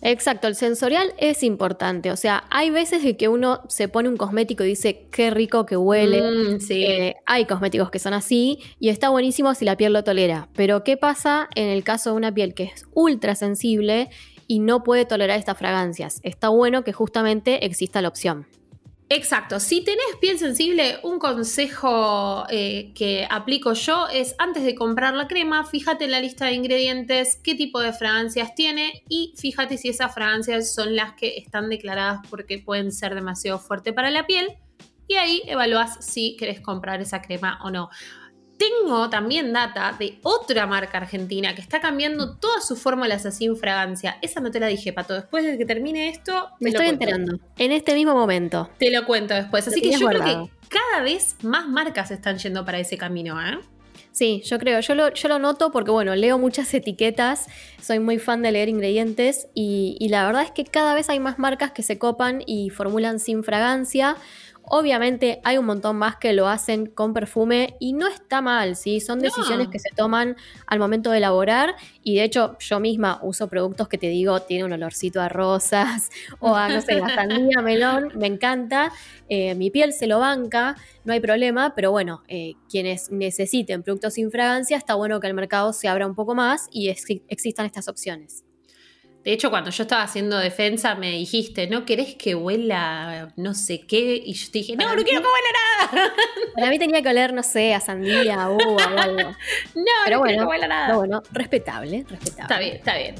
Exacto, 0.02 0.48
el 0.48 0.56
sensorial 0.56 1.14
es 1.18 1.44
importante. 1.44 2.12
O 2.12 2.16
sea, 2.16 2.44
hay 2.50 2.72
veces 2.72 3.04
de 3.04 3.16
que 3.18 3.28
uno 3.28 3.62
se 3.68 3.88
pone 3.88 4.10
un 4.10 4.18
cosmético 4.18 4.64
y 4.64 4.68
dice 4.68 5.08
qué 5.12 5.30
rico 5.30 5.66
que 5.66 5.78
huele. 5.78 6.22
Mm, 6.22 6.60
sí. 6.60 6.84
Eh, 6.84 7.16
hay 7.26 7.46
cosméticos 7.46 7.92
que 7.92 8.00
son 8.00 8.14
así 8.14 8.60
y 8.80 8.90
está 8.90 9.10
buenísimo 9.10 9.54
si 9.54 9.66
la 9.66 9.78
piel 9.78 9.94
lo 9.94 10.04
tolera. 10.04 10.50
Pero 10.56 10.84
¿qué 10.84 10.98
pasa 10.98 11.50
en 11.56 11.70
el 11.70 11.84
caso 11.84 12.12
de 12.12 12.16
una 12.16 12.34
piel 12.34 12.54
que 12.54 12.64
es 12.64 12.86
ultra 12.94 13.36
sensible 13.36 14.10
y 14.48 14.60
no 14.60 14.84
puede 14.84 15.06
tolerar 15.06 15.38
estas 15.38 15.58
fragancias? 15.58 16.20
Está 16.24 16.50
bueno 16.50 16.84
que 16.84 16.94
justamente 16.94 17.66
exista 17.66 18.02
la 18.02 18.08
opción. 18.08 18.48
Exacto. 19.14 19.60
Si 19.60 19.84
tenés 19.84 20.06
piel 20.22 20.40
sensible, 20.40 20.98
un 21.04 21.20
consejo 21.20 22.46
eh, 22.50 22.94
que 22.96 23.28
aplico 23.30 23.74
yo 23.74 24.08
es 24.08 24.36
antes 24.38 24.64
de 24.64 24.74
comprar 24.74 25.14
la 25.16 25.28
crema, 25.28 25.66
fíjate 25.66 26.06
en 26.06 26.12
la 26.12 26.22
lista 26.22 26.46
de 26.46 26.54
ingredientes, 26.54 27.38
qué 27.44 27.54
tipo 27.54 27.82
de 27.82 27.92
fragancias 27.92 28.56
tiene 28.56 29.04
y 29.10 29.34
fíjate 29.36 29.78
si 29.78 29.90
esas 29.90 30.14
fragancias 30.14 30.74
son 30.74 30.96
las 30.96 31.12
que 31.16 31.36
están 31.36 31.68
declaradas 31.68 32.22
porque 32.30 32.60
pueden 32.60 32.94
ser 32.94 33.14
demasiado 33.14 33.60
fuerte 33.60 33.92
para 33.92 34.12
la 34.12 34.26
piel. 34.26 34.48
Y 35.10 35.16
ahí 35.16 35.42
evalúas 35.46 36.06
si 36.06 36.38
querés 36.38 36.62
comprar 36.62 37.02
esa 37.02 37.22
crema 37.22 37.60
o 37.66 37.70
no. 37.70 37.90
Tengo 38.62 39.10
también 39.10 39.54
data 39.54 39.96
de 39.98 40.20
otra 40.22 40.68
marca 40.68 41.00
argentina 41.00 41.56
que 41.56 41.62
está 41.62 41.82
cambiando 41.82 42.38
todas 42.38 42.68
sus 42.68 42.80
fórmulas 42.80 43.26
así 43.26 43.46
sin 43.46 43.58
fragancia. 43.58 44.20
Esa 44.22 44.40
no 44.40 44.52
te 44.52 44.60
la 44.60 44.68
dije, 44.68 44.94
Pato. 44.94 45.16
Después 45.16 45.44
de 45.44 45.58
que 45.58 45.66
termine 45.66 46.10
esto. 46.10 46.50
Me 46.60 46.70
estoy 46.70 46.90
enterando. 46.90 47.40
En 47.58 47.72
este 47.72 47.96
mismo 47.96 48.14
momento. 48.14 48.70
Te 48.78 48.92
lo 48.92 49.04
cuento 49.08 49.34
después. 49.34 49.68
Así 49.68 49.82
que 49.82 49.92
yo 49.98 50.06
creo 50.06 50.24
que 50.24 50.52
cada 50.70 51.02
vez 51.04 51.38
más 51.42 51.68
marcas 51.68 52.12
están 52.12 52.38
yendo 52.38 52.64
para 52.64 52.78
ese 52.78 53.00
camino, 53.00 53.42
¿eh? 53.42 53.58
Sí, 54.12 54.44
yo 54.46 54.60
creo, 54.60 54.82
yo 54.82 54.94
lo, 54.94 55.14
yo 55.14 55.30
lo 55.30 55.40
noto 55.40 55.72
porque, 55.72 55.90
bueno, 55.90 56.14
leo 56.16 56.38
muchas 56.38 56.74
etiquetas, 56.74 57.48
soy 57.82 58.00
muy 58.00 58.20
fan 58.20 58.42
de 58.42 58.52
leer 58.52 58.68
ingredientes 58.68 59.48
y, 59.54 59.96
y, 60.00 60.10
la 60.10 60.26
verdad 60.26 60.44
es 60.44 60.52
que 60.52 60.66
cada 60.66 60.94
vez 60.94 61.10
hay 61.10 61.22
más 61.22 61.40
marcas 61.40 61.72
que 61.72 61.82
se 61.82 61.98
copan 61.98 62.44
y 62.46 62.72
formulan 62.72 63.20
sin 63.20 63.42
fragancia 63.42 64.18
Obviamente 64.64 65.42
hay 65.44 65.58
un 65.58 65.66
montón 65.66 65.98
más 65.98 66.18
que 66.18 66.34
lo 66.34 66.48
hacen 66.48 66.86
con 66.86 67.14
perfume 67.14 67.76
y 67.80 67.94
no 67.94 68.08
está 68.08 68.42
mal, 68.42 68.76
¿sí? 68.76 69.00
Son 69.00 69.20
decisiones 69.20 69.68
que 69.70 69.80
se 69.80 69.90
toman 69.96 70.36
al 70.68 70.80
momento 70.80 71.12
de 71.12 71.18
elaborar 71.18 71.76
y 72.04 72.16
de 72.16 72.24
hecho 72.24 72.58
yo 72.60 72.80
misma 72.80 73.20
uso 73.24 73.48
productos 73.48 73.88
que 73.88 73.98
te 73.98 74.08
digo 74.08 74.42
tiene 74.42 74.64
un 74.64 74.74
olorcito 74.74 75.22
a 75.22 75.30
rosas 75.30 76.10
o 76.40 76.56
a, 76.56 76.70
no 76.70 76.82
sé, 76.82 77.02
a 77.02 77.10
sandía, 77.10 77.62
melón, 77.64 78.12
me 78.16 78.28
encanta. 78.28 78.92
Eh, 79.30 79.56
mi 79.56 79.72
piel 79.72 79.94
se 79.94 80.08
lo 80.08 80.20
banca, 80.20 80.76
no 81.06 81.14
hay 81.14 81.20
problema, 81.20 81.74
pero 81.76 81.92
bueno, 81.92 82.24
eh, 82.28 82.54
quienes 82.70 83.12
necesiten 83.12 83.84
productos 83.84 84.14
sin 84.16 84.32
fragancia, 84.32 84.78
está 84.78 84.96
bueno 84.96 85.20
que 85.20 85.28
el 85.28 85.34
mercado 85.34 85.74
se 85.74 85.88
abra 85.88 86.06
un 86.06 86.16
poco 86.16 86.36
más 86.36 86.68
y 86.72 86.90
existan 86.90 87.66
estas 87.66 87.88
opciones. 87.88 88.44
De 89.24 89.34
hecho, 89.34 89.52
cuando 89.52 89.70
yo 89.70 89.84
estaba 89.84 90.02
haciendo 90.02 90.38
defensa, 90.40 90.96
me 90.96 91.12
dijiste, 91.12 91.68
¿no 91.68 91.86
querés 91.86 92.16
que 92.16 92.34
huela 92.34 93.32
no 93.36 93.54
sé 93.54 93.82
qué? 93.82 94.20
Y 94.26 94.34
yo 94.34 94.52
te 94.52 94.60
dije, 94.60 94.76
no, 94.76 94.96
no 94.96 95.04
quiero 95.04 95.22
que 95.22 95.28
huela 95.28 95.92
nada. 95.92 96.14
Para 96.56 96.70
mí 96.70 96.80
tenía 96.80 97.04
que 97.04 97.10
oler, 97.10 97.32
no 97.32 97.44
sé, 97.44 97.76
a 97.76 97.80
sandía, 97.80 98.50
o 98.50 98.80
algo. 98.80 99.18
no, 99.76 99.84
Pero 100.06 100.18
no 100.18 100.20
bueno, 100.20 100.24
quiero 100.24 100.40
que 100.40 100.50
huela 100.50 100.68
nada. 100.68 100.96
bueno, 100.96 101.22
respetable, 101.32 102.04
respetable. 102.10 102.42
Está 102.42 102.60
bien, 102.60 102.76
está 102.78 102.98
bien. 102.98 103.16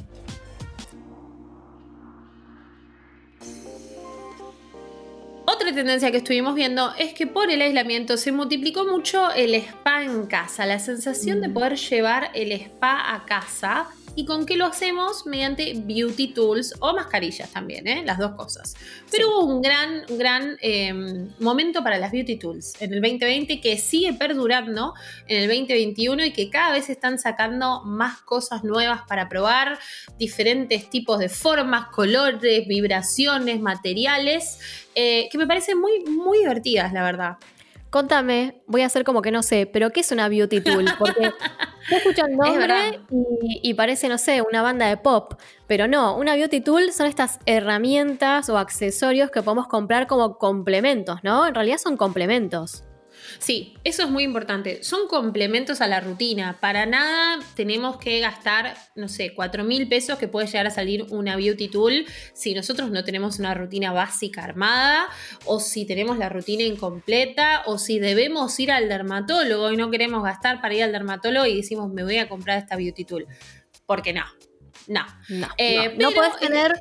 Otra 5.46 5.74
tendencia 5.74 6.10
que 6.10 6.18
estuvimos 6.18 6.56
viendo 6.56 6.94
es 6.98 7.14
que 7.14 7.28
por 7.28 7.52
el 7.52 7.62
aislamiento 7.62 8.18
se 8.18 8.32
multiplicó 8.32 8.86
mucho 8.86 9.32
el 9.32 9.54
spa 9.54 10.04
en 10.04 10.26
casa, 10.26 10.66
la 10.66 10.80
sensación 10.80 11.42
de 11.42 11.50
mm. 11.50 11.54
poder 11.54 11.76
llevar 11.76 12.32
el 12.34 12.52
spa 12.54 13.14
a 13.14 13.26
casa 13.26 13.88
¿Y 14.14 14.26
con 14.26 14.46
qué 14.46 14.58
lo 14.58 14.66
hacemos? 14.66 15.26
Mediante 15.26 15.74
beauty 15.74 16.34
tools 16.34 16.74
o 16.80 16.94
mascarillas 16.94 17.50
también, 17.52 17.88
¿eh? 17.88 18.04
las 18.06 18.18
dos 18.18 18.34
cosas. 18.34 18.76
Pero 19.10 19.30
hubo 19.30 19.46
un 19.46 19.62
gran, 19.62 20.04
gran 20.10 20.58
em, 20.62 21.30
momento 21.40 21.82
para 21.82 21.98
las 21.98 22.12
beauty 22.12 22.36
tools 22.38 22.74
en 22.82 22.94
el 22.94 23.02
2020 23.02 23.62
que 23.62 23.78
sigue 23.78 24.14
perdurando 24.14 24.94
en 25.28 25.44
el 25.44 25.48
2021 25.48 26.26
y 26.26 26.34
que 26.34 26.50
cada 26.50 26.74
vez 26.74 26.90
están 26.90 27.20
sacando 27.20 27.84
más 27.86 28.22
cosas 28.22 28.64
nuevas 28.66 29.02
para 29.08 29.30
probar, 29.30 29.80
diferentes 30.18 30.90
tipos 30.90 31.20
de 31.20 31.30
formas, 31.30 31.88
colores, 31.88 32.68
vibraciones, 32.68 33.62
materiales, 33.62 34.60
eh, 34.94 35.30
que 35.32 35.38
me 35.38 35.48
parecen 35.48 35.80
muy, 35.80 36.04
muy 36.04 36.40
divertidas, 36.40 36.92
la 36.92 37.04
verdad. 37.04 37.38
Contame, 37.90 38.62
voy 38.68 38.82
a 38.84 38.86
hacer 38.86 39.04
como 39.04 39.22
que 39.22 39.32
no 39.32 39.44
sé, 39.44 39.66
pero 39.66 39.92
¿qué 39.92 40.00
es 40.00 40.12
una 40.12 40.30
beauty 40.30 40.62
tool? 40.62 40.86
Porque 40.98 41.30
yo 41.90 41.98
escucho 41.98 42.26
el 42.26 42.36
nombre 42.36 43.00
y, 43.42 43.74
parece, 43.74 44.08
no 44.08 44.18
sé, 44.18 44.42
una 44.42 44.62
banda 44.62 44.88
de 44.88 44.98
pop, 44.98 45.34
pero 45.68 45.88
no, 45.88 46.16
una 46.18 46.36
beauty 46.36 46.62
tool 46.62 46.92
son 46.92 47.08
estas 47.08 47.40
herramientas 47.46 48.50
o 48.50 48.58
accesorios 48.58 49.32
que 49.32 49.42
podemos 49.42 49.68
comprar 49.68 50.08
como 50.08 50.38
complementos, 50.38 51.20
¿no? 51.24 51.48
En 51.48 51.56
realidad 51.56 51.78
son 51.78 51.98
complementos. 51.98 52.84
Sí, 53.40 53.74
eso 53.84 54.04
es 54.04 54.10
muy 54.10 54.24
importante. 54.24 54.84
Son 54.84 55.08
complementos 55.08 55.82
a 55.82 55.88
la 55.88 56.00
rutina. 56.00 56.60
Para 56.60 56.86
nada 56.86 57.40
tenemos 57.56 57.98
que 57.98 58.20
gastar, 58.20 58.76
no 58.96 59.08
sé, 59.08 59.34
4 59.34 59.64
mil 59.64 59.88
pesos 59.88 60.18
que 60.18 60.28
puede 60.28 60.48
llegar 60.48 60.68
a 60.68 60.72
salir 60.72 61.06
una 61.10 61.36
beauty 61.36 61.68
tool 61.68 62.06
si 62.34 62.54
nosotros 62.54 62.92
no 62.92 63.04
tenemos 63.04 63.40
una 63.40 63.54
rutina 63.54 63.92
básica 63.92 64.44
armada 64.44 65.08
o 65.46 65.60
si 65.60 65.86
tenemos 65.86 66.18
la 66.18 66.30
rutina 66.30 66.64
incompleta 66.64 67.64
o 67.66 67.78
si 67.78 68.00
debemos 68.00 68.60
ir 68.60 68.72
al 68.72 68.90
dermatólogo 68.90 69.72
y 69.72 69.78
no 69.78 69.90
queremos 69.92 70.24
gastar 70.24 70.62
para 70.62 70.76
ir 70.76 70.84
al 70.84 70.92
dermatólogo 70.92 71.46
y 71.46 71.58
decimos 71.58 71.92
me 71.92 72.04
voy 72.04 72.18
a 72.18 72.30
comprar 72.30 72.58
esta 72.58 72.76
beauty 72.76 73.06
tool. 73.06 73.28
Porque 73.86 74.14
no. 74.14 74.24
No. 74.88 75.06
No, 75.30 75.48
eh, 75.58 75.96
no 75.98 76.12
puedes 76.12 76.38
tener 76.38 76.80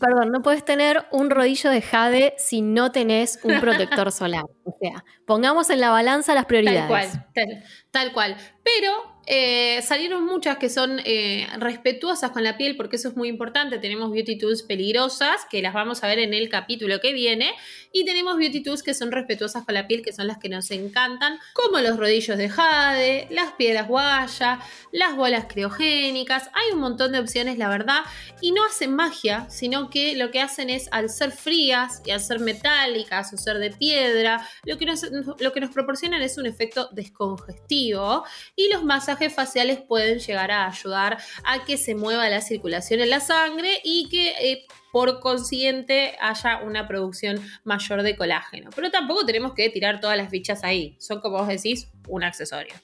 Perdón, 0.00 0.30
no 0.30 0.42
puedes 0.42 0.64
tener 0.64 1.06
un 1.10 1.30
rodillo 1.30 1.70
de 1.70 1.82
jade 1.82 2.34
si 2.38 2.62
no 2.62 2.92
tenés 2.92 3.38
un 3.42 3.60
protector 3.60 4.12
solar. 4.12 4.44
O 4.64 4.76
sea, 4.80 5.04
pongamos 5.26 5.70
en 5.70 5.80
la 5.80 5.90
balanza 5.90 6.34
las 6.34 6.46
prioridades. 6.46 7.12
Tal 7.12 7.20
cual, 7.34 7.64
tal 7.90 8.12
cual. 8.12 8.36
Pero 8.62 9.17
eh, 9.30 9.82
salieron 9.82 10.24
muchas 10.24 10.56
que 10.56 10.70
son 10.70 11.02
eh, 11.04 11.46
respetuosas 11.58 12.30
con 12.30 12.42
la 12.42 12.56
piel, 12.56 12.76
porque 12.76 12.96
eso 12.96 13.08
es 13.08 13.16
muy 13.16 13.28
importante. 13.28 13.78
Tenemos 13.78 14.10
beauty 14.10 14.38
tools 14.38 14.62
peligrosas, 14.62 15.44
que 15.50 15.60
las 15.60 15.74
vamos 15.74 16.02
a 16.02 16.08
ver 16.08 16.18
en 16.18 16.32
el 16.32 16.48
capítulo 16.48 16.98
que 17.00 17.12
viene, 17.12 17.52
y 17.92 18.06
tenemos 18.06 18.38
beauty 18.38 18.62
tools 18.62 18.82
que 18.82 18.94
son 18.94 19.12
respetuosas 19.12 19.66
con 19.66 19.74
la 19.74 19.86
piel, 19.86 20.00
que 20.00 20.14
son 20.14 20.26
las 20.26 20.38
que 20.38 20.48
nos 20.48 20.70
encantan, 20.70 21.38
como 21.52 21.78
los 21.80 21.98
rodillos 21.98 22.38
de 22.38 22.48
jade, 22.48 23.28
las 23.30 23.52
piedras 23.52 23.86
guaya, 23.86 24.60
las 24.92 25.14
bolas 25.14 25.44
criogénicas. 25.46 26.48
Hay 26.54 26.72
un 26.72 26.80
montón 26.80 27.12
de 27.12 27.18
opciones, 27.18 27.58
la 27.58 27.68
verdad, 27.68 28.04
y 28.40 28.52
no 28.52 28.64
hacen 28.64 28.94
magia, 28.94 29.46
sino 29.50 29.90
que 29.90 30.16
lo 30.16 30.30
que 30.30 30.40
hacen 30.40 30.70
es, 30.70 30.88
al 30.90 31.10
ser 31.10 31.32
frías 31.32 32.00
y 32.06 32.12
al 32.12 32.20
ser 32.20 32.40
metálicas 32.40 33.30
o 33.34 33.36
ser 33.36 33.58
de 33.58 33.72
piedra, 33.72 34.48
lo 34.64 34.78
que 34.78 34.86
nos, 34.86 35.02
lo 35.38 35.52
que 35.52 35.60
nos 35.60 35.70
proporcionan 35.70 36.22
es 36.22 36.38
un 36.38 36.46
efecto 36.46 36.88
descongestivo 36.92 38.24
y 38.56 38.72
los 38.72 38.84
faciales 39.30 39.78
pueden 39.78 40.18
llegar 40.18 40.50
a 40.50 40.66
ayudar 40.66 41.18
a 41.44 41.64
que 41.64 41.76
se 41.76 41.94
mueva 41.94 42.28
la 42.28 42.40
circulación 42.40 43.00
en 43.00 43.10
la 43.10 43.20
sangre 43.20 43.80
y 43.84 44.08
que 44.08 44.30
eh, 44.40 44.66
por 44.92 45.20
consiguiente 45.20 46.16
haya 46.20 46.58
una 46.62 46.88
producción 46.88 47.40
mayor 47.64 48.02
de 48.02 48.16
colágeno. 48.16 48.70
Pero 48.74 48.90
tampoco 48.90 49.26
tenemos 49.26 49.52
que 49.54 49.68
tirar 49.70 50.00
todas 50.00 50.16
las 50.16 50.30
fichas 50.30 50.64
ahí, 50.64 50.96
son 50.98 51.20
como 51.20 51.38
vos 51.38 51.48
decís, 51.48 51.88
un 52.06 52.24
accesorio. 52.24 52.74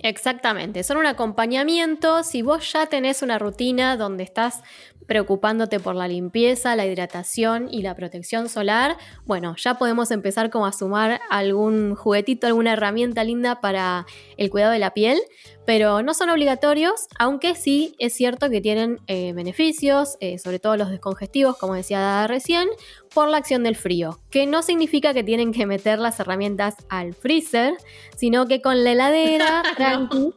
Exactamente, 0.00 0.84
son 0.84 0.98
un 0.98 1.06
acompañamiento. 1.06 2.22
Si 2.22 2.42
vos 2.42 2.72
ya 2.72 2.86
tenés 2.86 3.22
una 3.22 3.38
rutina 3.38 3.96
donde 3.96 4.22
estás 4.22 4.62
preocupándote 5.08 5.80
por 5.80 5.96
la 5.96 6.06
limpieza, 6.06 6.76
la 6.76 6.86
hidratación 6.86 7.68
y 7.70 7.82
la 7.82 7.96
protección 7.96 8.48
solar, 8.48 8.96
bueno, 9.24 9.56
ya 9.56 9.74
podemos 9.74 10.10
empezar 10.10 10.50
como 10.50 10.66
a 10.66 10.72
sumar 10.72 11.20
algún 11.30 11.96
juguetito, 11.96 12.46
alguna 12.46 12.74
herramienta 12.74 13.24
linda 13.24 13.60
para 13.60 14.06
el 14.36 14.50
cuidado 14.50 14.72
de 14.72 14.78
la 14.78 14.92
piel, 14.94 15.18
pero 15.68 16.00
no 16.00 16.14
son 16.14 16.30
obligatorios, 16.30 17.08
aunque 17.18 17.54
sí 17.54 17.94
es 17.98 18.14
cierto 18.14 18.48
que 18.48 18.62
tienen 18.62 19.00
eh, 19.06 19.34
beneficios, 19.34 20.16
eh, 20.20 20.38
sobre 20.38 20.60
todo 20.60 20.78
los 20.78 20.88
descongestivos, 20.88 21.58
como 21.58 21.74
decía 21.74 22.26
recién, 22.26 22.70
por 23.12 23.28
la 23.28 23.36
acción 23.36 23.64
del 23.64 23.76
frío, 23.76 24.18
que 24.30 24.46
no 24.46 24.62
significa 24.62 25.12
que 25.12 25.22
tienen 25.22 25.52
que 25.52 25.66
meter 25.66 25.98
las 25.98 26.20
herramientas 26.20 26.74
al 26.88 27.12
freezer, 27.12 27.74
sino 28.16 28.46
que 28.46 28.62
con 28.62 28.82
la 28.82 28.92
heladera 28.92 29.62
tranqui, 29.76 30.32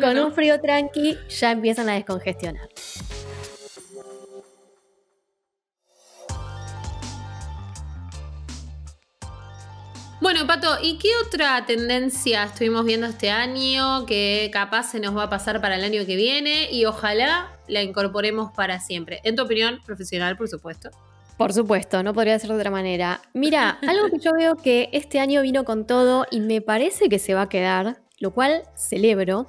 con 0.00 0.18
un 0.18 0.32
frío 0.32 0.60
tranqui, 0.60 1.16
ya 1.28 1.52
empiezan 1.52 1.88
a 1.88 1.92
descongestionar. 1.92 2.68
Bueno, 10.26 10.44
Pato, 10.44 10.78
¿y 10.82 10.98
qué 10.98 11.10
otra 11.24 11.64
tendencia 11.66 12.42
estuvimos 12.42 12.84
viendo 12.84 13.06
este 13.06 13.30
año 13.30 14.06
que 14.06 14.50
capaz 14.52 14.90
se 14.90 14.98
nos 14.98 15.16
va 15.16 15.22
a 15.22 15.30
pasar 15.30 15.60
para 15.60 15.76
el 15.76 15.84
año 15.84 16.04
que 16.04 16.16
viene 16.16 16.68
y 16.72 16.84
ojalá 16.84 17.56
la 17.68 17.84
incorporemos 17.84 18.50
para 18.50 18.80
siempre? 18.80 19.20
En 19.22 19.36
tu 19.36 19.44
opinión, 19.44 19.78
profesional, 19.86 20.36
por 20.36 20.48
supuesto. 20.48 20.90
Por 21.38 21.52
supuesto, 21.52 22.02
no 22.02 22.12
podría 22.12 22.36
ser 22.40 22.50
de 22.50 22.56
otra 22.56 22.72
manera. 22.72 23.20
Mira, 23.34 23.78
algo 23.86 24.08
que 24.10 24.18
yo 24.18 24.32
veo 24.32 24.56
que 24.56 24.88
este 24.90 25.20
año 25.20 25.42
vino 25.42 25.62
con 25.62 25.86
todo 25.86 26.26
y 26.32 26.40
me 26.40 26.60
parece 26.60 27.08
que 27.08 27.20
se 27.20 27.34
va 27.34 27.42
a 27.42 27.48
quedar, 27.48 27.98
lo 28.18 28.32
cual 28.32 28.64
celebro, 28.74 29.46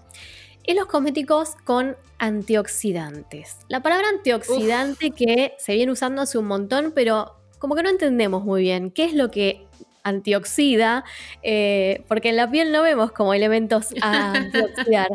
es 0.63 0.75
los 0.75 0.85
cosméticos 0.85 1.55
con 1.65 1.97
antioxidantes. 2.19 3.57
La 3.67 3.81
palabra 3.81 4.09
antioxidante 4.09 5.09
que 5.09 5.55
se 5.57 5.73
viene 5.73 5.91
usando 5.91 6.21
hace 6.21 6.37
un 6.37 6.45
montón, 6.45 6.91
pero 6.93 7.33
como 7.57 7.73
que 7.73 7.81
no 7.81 7.89
entendemos 7.89 8.43
muy 8.43 8.61
bien 8.61 8.91
qué 8.91 9.05
es 9.05 9.13
lo 9.13 9.31
que 9.31 9.66
antioxida, 10.07 11.03
eh, 11.43 12.03
porque 12.07 12.29
en 12.29 12.35
la 12.35 12.49
piel 12.49 12.71
no 12.71 12.81
vemos 12.81 13.11
como 13.11 13.33
elementos 13.33 13.87
a 14.01 14.33
antioxidar. 14.33 15.09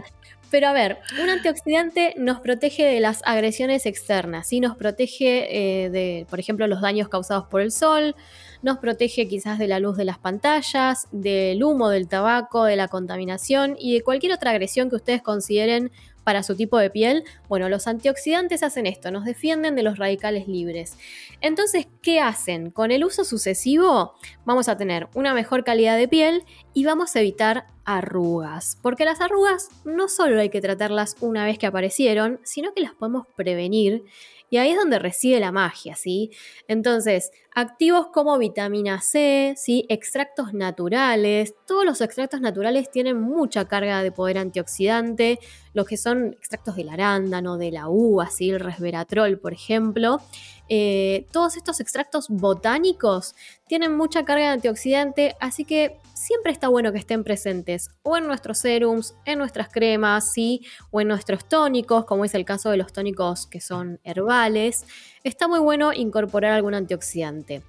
Pero 0.50 0.68
a 0.68 0.75
ver, 0.75 0.99
un 1.22 1.30
antioxidante 1.30 2.14
nos 2.18 2.40
protege 2.40 2.84
de 2.84 3.00
las 3.00 3.22
agresiones 3.25 3.87
externas, 3.87 4.49
¿sí? 4.49 4.61
nos 4.61 4.76
protege 4.76 5.84
eh, 5.84 5.88
de, 5.88 6.26
por 6.28 6.40
ejemplo, 6.40 6.66
los 6.66 6.82
daños 6.82 7.08
causados 7.08 7.46
por 7.46 7.62
el 7.62 7.72
sol, 7.72 8.14
nos 8.61 8.76
protege 8.76 9.26
quizás 9.26 9.58
de 9.58 9.66
la 9.66 9.80
luz 9.80 9.96
de 9.96 10.04
las 10.04 10.18
pantallas, 10.18 11.08
del 11.11 11.64
humo 11.64 11.88
del 11.88 12.06
tabaco, 12.06 12.64
de 12.64 12.76
la 12.76 12.88
contaminación 12.88 13.76
y 13.78 13.94
de 13.94 14.02
cualquier 14.02 14.32
otra 14.34 14.50
agresión 14.50 14.90
que 14.90 14.96
ustedes 14.96 15.22
consideren 15.22 15.90
para 16.25 16.43
su 16.43 16.57
tipo 16.57 16.79
de 16.79 16.91
piel, 16.91 17.25
bueno, 17.49 17.69
los 17.69 17.87
antioxidantes 17.87 18.62
hacen 18.62 18.87
esto, 18.87 19.11
nos 19.11 19.25
defienden 19.25 19.75
de 19.75 19.83
los 19.83 19.99
radicales 19.99 20.49
libres. 20.49 20.97
Entonces, 21.41 21.87
¿qué 22.00 22.21
hacen? 22.21 22.71
Con 22.71 22.91
el 22.91 23.05
uso 23.05 23.25
sucesivo 23.25 24.14
vamos 24.45 24.69
a 24.69 24.76
tener 24.76 25.09
una 25.14 25.35
mejor 25.35 25.64
calidad 25.64 25.97
de 25.97 26.09
piel 26.09 26.45
y 26.75 26.85
vamos 26.85 27.17
a 27.17 27.21
evitar 27.21 27.67
arrugas, 27.85 28.79
porque 28.83 29.05
las 29.05 29.21
arrugas 29.21 29.69
no 29.85 30.09
solo 30.09 30.41
hay 30.41 30.51
que 30.51 30.61
tratarlas 30.61 31.17
una 31.21 31.45
vez 31.45 31.59
que 31.59 31.67
aparecieron, 31.67 32.41
sino 32.43 32.73
que 32.75 32.83
las 32.83 32.95
podemos 32.95 33.27
prevenir 33.37 34.05
y 34.51 34.59
ahí 34.59 34.71
es 34.71 34.77
donde 34.77 34.99
reside 34.99 35.41
la 35.41 35.51
magia, 35.51 35.97
¿sí? 35.97 36.31
Entonces, 36.69 37.31
Activos 37.55 38.07
como 38.07 38.39
vitamina 38.39 39.03
C, 39.03 39.53
¿sí? 39.59 39.85
extractos 39.91 40.55
naturales. 40.55 41.55
Todos 41.67 41.85
los 41.85 42.01
extractos 42.01 42.41
naturales 42.41 42.91
tienen 42.91 43.21
mucha 43.21 43.69
carga 43.69 44.03
de 44.03 44.11
poder 44.11 44.39
antioxidante. 44.39 45.39
Los 45.75 45.87
que 45.87 45.99
son 45.99 46.33
extractos 46.33 46.77
del 46.77 46.89
arándano, 46.89 47.59
de 47.59 47.71
la 47.71 47.91
uva, 47.91 48.31
¿sí? 48.31 48.49
el 48.49 48.61
resveratrol, 48.61 49.39
por 49.39 49.53
ejemplo. 49.53 50.23
Eh, 50.69 51.26
todos 51.33 51.57
estos 51.57 51.81
extractos 51.81 52.28
botánicos 52.28 53.35
tienen 53.66 53.97
mucha 53.97 54.25
carga 54.25 54.45
de 54.45 54.50
antioxidante, 54.52 55.37
así 55.40 55.64
que 55.64 55.99
siempre 56.14 56.52
está 56.52 56.69
bueno 56.69 56.92
que 56.92 56.99
estén 56.99 57.25
presentes 57.25 57.90
o 58.02 58.16
en 58.16 58.26
nuestros 58.26 58.59
serums, 58.59 59.14
en 59.25 59.38
nuestras 59.38 59.69
cremas, 59.69 60.33
¿sí? 60.33 60.64
o 60.90 61.00
en 61.00 61.09
nuestros 61.09 61.49
tónicos, 61.49 62.04
como 62.04 62.25
es 62.25 62.35
el 62.35 62.45
caso 62.45 62.71
de 62.71 62.76
los 62.76 62.92
tónicos 62.92 63.47
que 63.47 63.61
son 63.61 64.00
herbales. 64.04 64.87
Está 65.25 65.49
muy 65.49 65.59
bueno 65.59 65.92
incorporar 65.92 66.52
algún 66.52 66.75
antioxidante. 66.75 67.62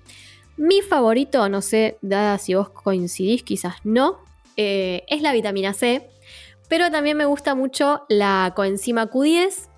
Mi 0.56 0.82
favorito, 0.82 1.50
no 1.50 1.62
sé, 1.62 1.98
dada 2.02 2.38
si 2.38 2.54
vos 2.54 2.70
coincidís, 2.70 3.44
quizás 3.44 3.78
no, 3.84 4.20
eh, 4.56 5.04
es 5.08 5.22
la 5.24 5.34
vitamina 5.34 5.74
C, 5.74 6.08
pero 6.70 6.92
también 6.92 7.18
me 7.18 7.26
gusta 7.26 7.56
mucho 7.56 8.06
la 8.08 8.54
coenzima 8.56 9.10
Q10 9.10 9.73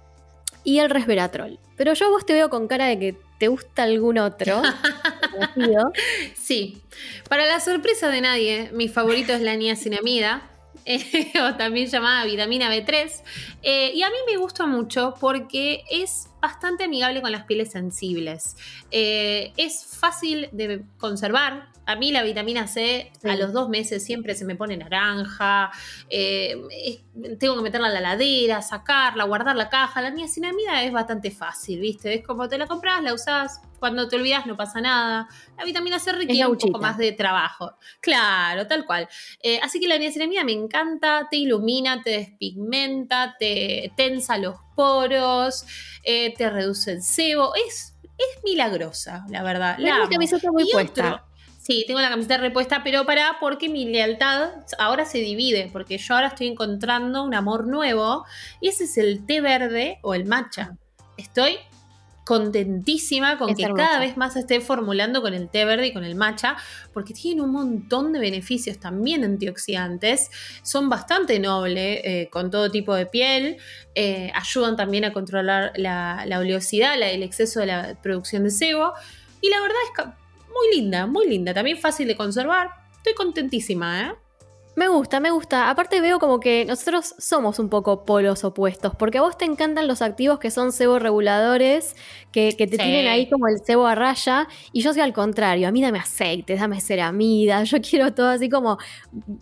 y 0.66 0.80
el 0.80 0.90
resveratrol. 0.90 1.60
Pero 1.78 1.94
yo 1.94 2.10
vos 2.10 2.26
te 2.26 2.34
veo 2.34 2.50
con 2.50 2.68
cara 2.68 2.88
de 2.88 3.00
que 3.00 3.16
te 3.38 3.48
gusta 3.48 3.84
algún 3.84 4.18
otro. 4.18 4.62
sí. 6.36 6.82
Para 7.30 7.46
la 7.46 7.62
sorpresa 7.62 8.10
de 8.10 8.22
nadie, 8.22 8.70
mi 8.74 8.90
favorito 8.90 9.32
es 9.32 9.42
la 9.42 9.56
niacinamida. 9.56 10.50
Eh, 10.88 11.32
o 11.42 11.56
también 11.56 11.88
llamada 11.88 12.26
vitamina 12.26 12.70
B3. 12.70 13.24
Eh, 13.64 13.92
y 13.96 14.04
a 14.04 14.10
mí 14.12 14.18
me 14.28 14.38
gusta 14.38 14.68
mucho 14.68 15.16
porque 15.20 15.84
es 15.90 16.30
bastante 16.40 16.84
amigable 16.84 17.24
con 17.24 17.32
las 17.32 17.46
pieles 17.46 17.72
sensibles. 17.72 18.56
Eh, 18.92 19.52
es 19.58 19.84
fácil 20.00 20.48
de 20.52 20.84
conservar, 21.00 21.70
a 21.86 21.96
mí 21.96 22.12
la 22.12 22.24
vitamina 22.24 22.68
C 22.68 23.12
a 23.24 23.36
los 23.36 23.54
dos 23.54 23.70
meses 23.70 24.04
siempre 24.04 24.36
se 24.36 24.46
me 24.46 24.56
pone 24.56 24.76
naranja. 24.78 25.72
Eh, 26.10 26.56
tengo 27.40 27.56
que 27.56 27.62
meterla 27.62 27.88
a 27.88 27.92
la 27.92 28.02
ladera, 28.02 28.62
sacarla, 28.62 29.24
guardar 29.26 29.56
la 29.56 29.70
caja. 29.70 30.02
La 30.02 30.10
niacinamida 30.10 30.84
es 30.84 30.92
bastante 30.92 31.32
fácil, 31.32 31.80
¿viste? 31.80 32.14
Es 32.16 32.26
como 32.26 32.48
te 32.48 32.58
la 32.58 32.68
compras, 32.68 33.04
la 33.04 33.14
usás, 33.14 33.62
cuando 33.80 34.08
te 34.08 34.16
olvidas 34.16 34.46
no 34.46 34.58
pasa 34.58 34.82
nada. 34.82 35.28
La 35.58 35.64
vitamina 35.64 36.00
C 36.00 36.12
requiere 36.12 36.48
un 36.48 36.58
poco 36.58 36.80
más 36.80 36.98
de 36.98 37.12
trabajo. 37.12 37.78
Claro, 38.02 38.66
tal 38.66 38.86
cual. 38.86 39.08
Eh, 39.44 39.60
así 39.62 39.80
que 39.80 39.88
la 39.88 39.98
niacinamida 39.98 40.44
me 40.44 40.54
encanta, 40.54 41.28
te 41.30 41.38
ilumina, 41.38 42.02
te 42.02 42.12
despigmenta, 42.12 43.36
te 43.38 43.92
tensa 43.96 44.38
los 44.38 44.56
poros, 44.76 45.66
eh, 46.04 46.34
te 46.36 46.50
reduce 46.50 46.94
el 46.94 47.04
sebo. 47.04 47.54
Es, 47.56 47.96
es 48.18 48.44
milagrosa, 48.44 49.26
la 49.30 49.44
verdad. 49.44 49.76
La, 49.78 50.00
la 50.00 50.52
muy 50.52 50.72
puesta. 50.72 51.25
Sí, 51.66 51.84
tengo 51.88 52.00
la 52.00 52.10
camiseta 52.10 52.38
repuesta, 52.38 52.84
pero 52.84 53.08
para 53.08 53.38
porque 53.40 53.70
mi 53.70 53.86
lealtad 53.86 54.52
ahora 54.78 55.04
se 55.04 55.18
divide, 55.18 55.68
porque 55.74 55.98
yo 55.98 56.14
ahora 56.14 56.28
estoy 56.28 56.46
encontrando 56.46 57.24
un 57.24 57.34
amor 57.34 57.66
nuevo 57.66 58.24
y 58.62 58.68
ese 58.68 58.84
es 58.84 59.00
el 59.00 59.26
té 59.26 59.42
verde 59.42 59.98
o 60.04 60.14
el 60.14 60.26
matcha. 60.26 60.78
Estoy 61.18 61.58
contentísima 62.24 63.40
con 63.40 63.56
que 63.56 63.64
cada 63.64 64.00
vez 64.00 64.16
más 64.16 64.36
esté 64.36 64.62
formulando 64.62 65.24
con 65.24 65.34
el 65.34 65.50
té 65.50 65.66
verde 65.66 65.88
y 65.88 65.94
con 65.94 66.04
el 66.04 66.14
matcha, 66.14 66.56
porque 66.94 67.16
tienen 67.16 67.44
un 67.44 67.52
montón 67.52 68.14
de 68.14 68.20
beneficios 68.20 68.80
también 68.80 69.24
antioxidantes, 69.24 70.30
son 70.62 70.88
bastante 70.88 71.40
nobles 71.40 72.02
eh, 72.04 72.30
con 72.32 72.52
todo 72.52 72.70
tipo 72.70 72.94
de 72.94 73.08
piel, 73.08 73.58
eh, 73.96 74.32
ayudan 74.36 74.76
también 74.76 75.06
a 75.06 75.14
controlar 75.14 75.72
la, 75.78 76.28
oleosidad, 76.38 76.94
el 77.02 77.24
exceso 77.24 77.60
de 77.60 77.66
la 77.66 77.98
producción 78.04 78.44
de 78.44 78.52
sebo, 78.52 78.94
y 79.42 79.50
la 79.50 79.62
verdad 79.62 79.78
es 79.88 80.04
que 80.04 80.25
muy 80.56 80.76
linda, 80.76 81.06
muy 81.06 81.28
linda. 81.28 81.54
También 81.54 81.78
fácil 81.78 82.08
de 82.08 82.16
conservar. 82.16 82.70
Estoy 82.98 83.14
contentísima, 83.14 84.02
¿eh? 84.02 84.16
Me 84.76 84.90
gusta, 84.90 85.22
me 85.22 85.32
gusta. 85.32 85.70
Aparte 85.70 86.02
veo 86.02 86.20
como 86.20 86.42
que 86.42 86.66
nosotros 86.66 87.16
somos 87.18 87.60
un 87.60 87.70
poco 87.70 88.04
polos 88.04 88.44
opuestos, 88.44 88.94
porque 88.94 89.20
a 89.20 89.22
vos 89.22 89.38
te 89.38 89.46
encantan 89.46 89.88
los 89.88 90.02
activos 90.02 90.38
que 90.38 90.52
son 90.52 90.74
sebo 90.74 91.00
reguladores, 91.00 91.96
que, 92.34 92.52
te 92.52 92.68
tienen 92.68 93.08
ahí 93.08 93.30
como 93.30 93.48
el 93.48 93.60
sebo 93.66 93.88
a 93.88 93.96
raya, 93.96 94.50
y 94.74 94.82
yo 94.82 94.92
soy 94.92 95.02
al 95.02 95.14
contrario, 95.14 95.70
a 95.70 95.72
mí 95.72 95.82
dame 95.82 96.00
aceite, 96.00 96.58
dame 96.58 96.82
ceramida, 96.82 97.64
yo 97.64 97.78
quiero 97.82 98.14
todo 98.14 98.28
así 98.28 98.50
como 98.50 98.78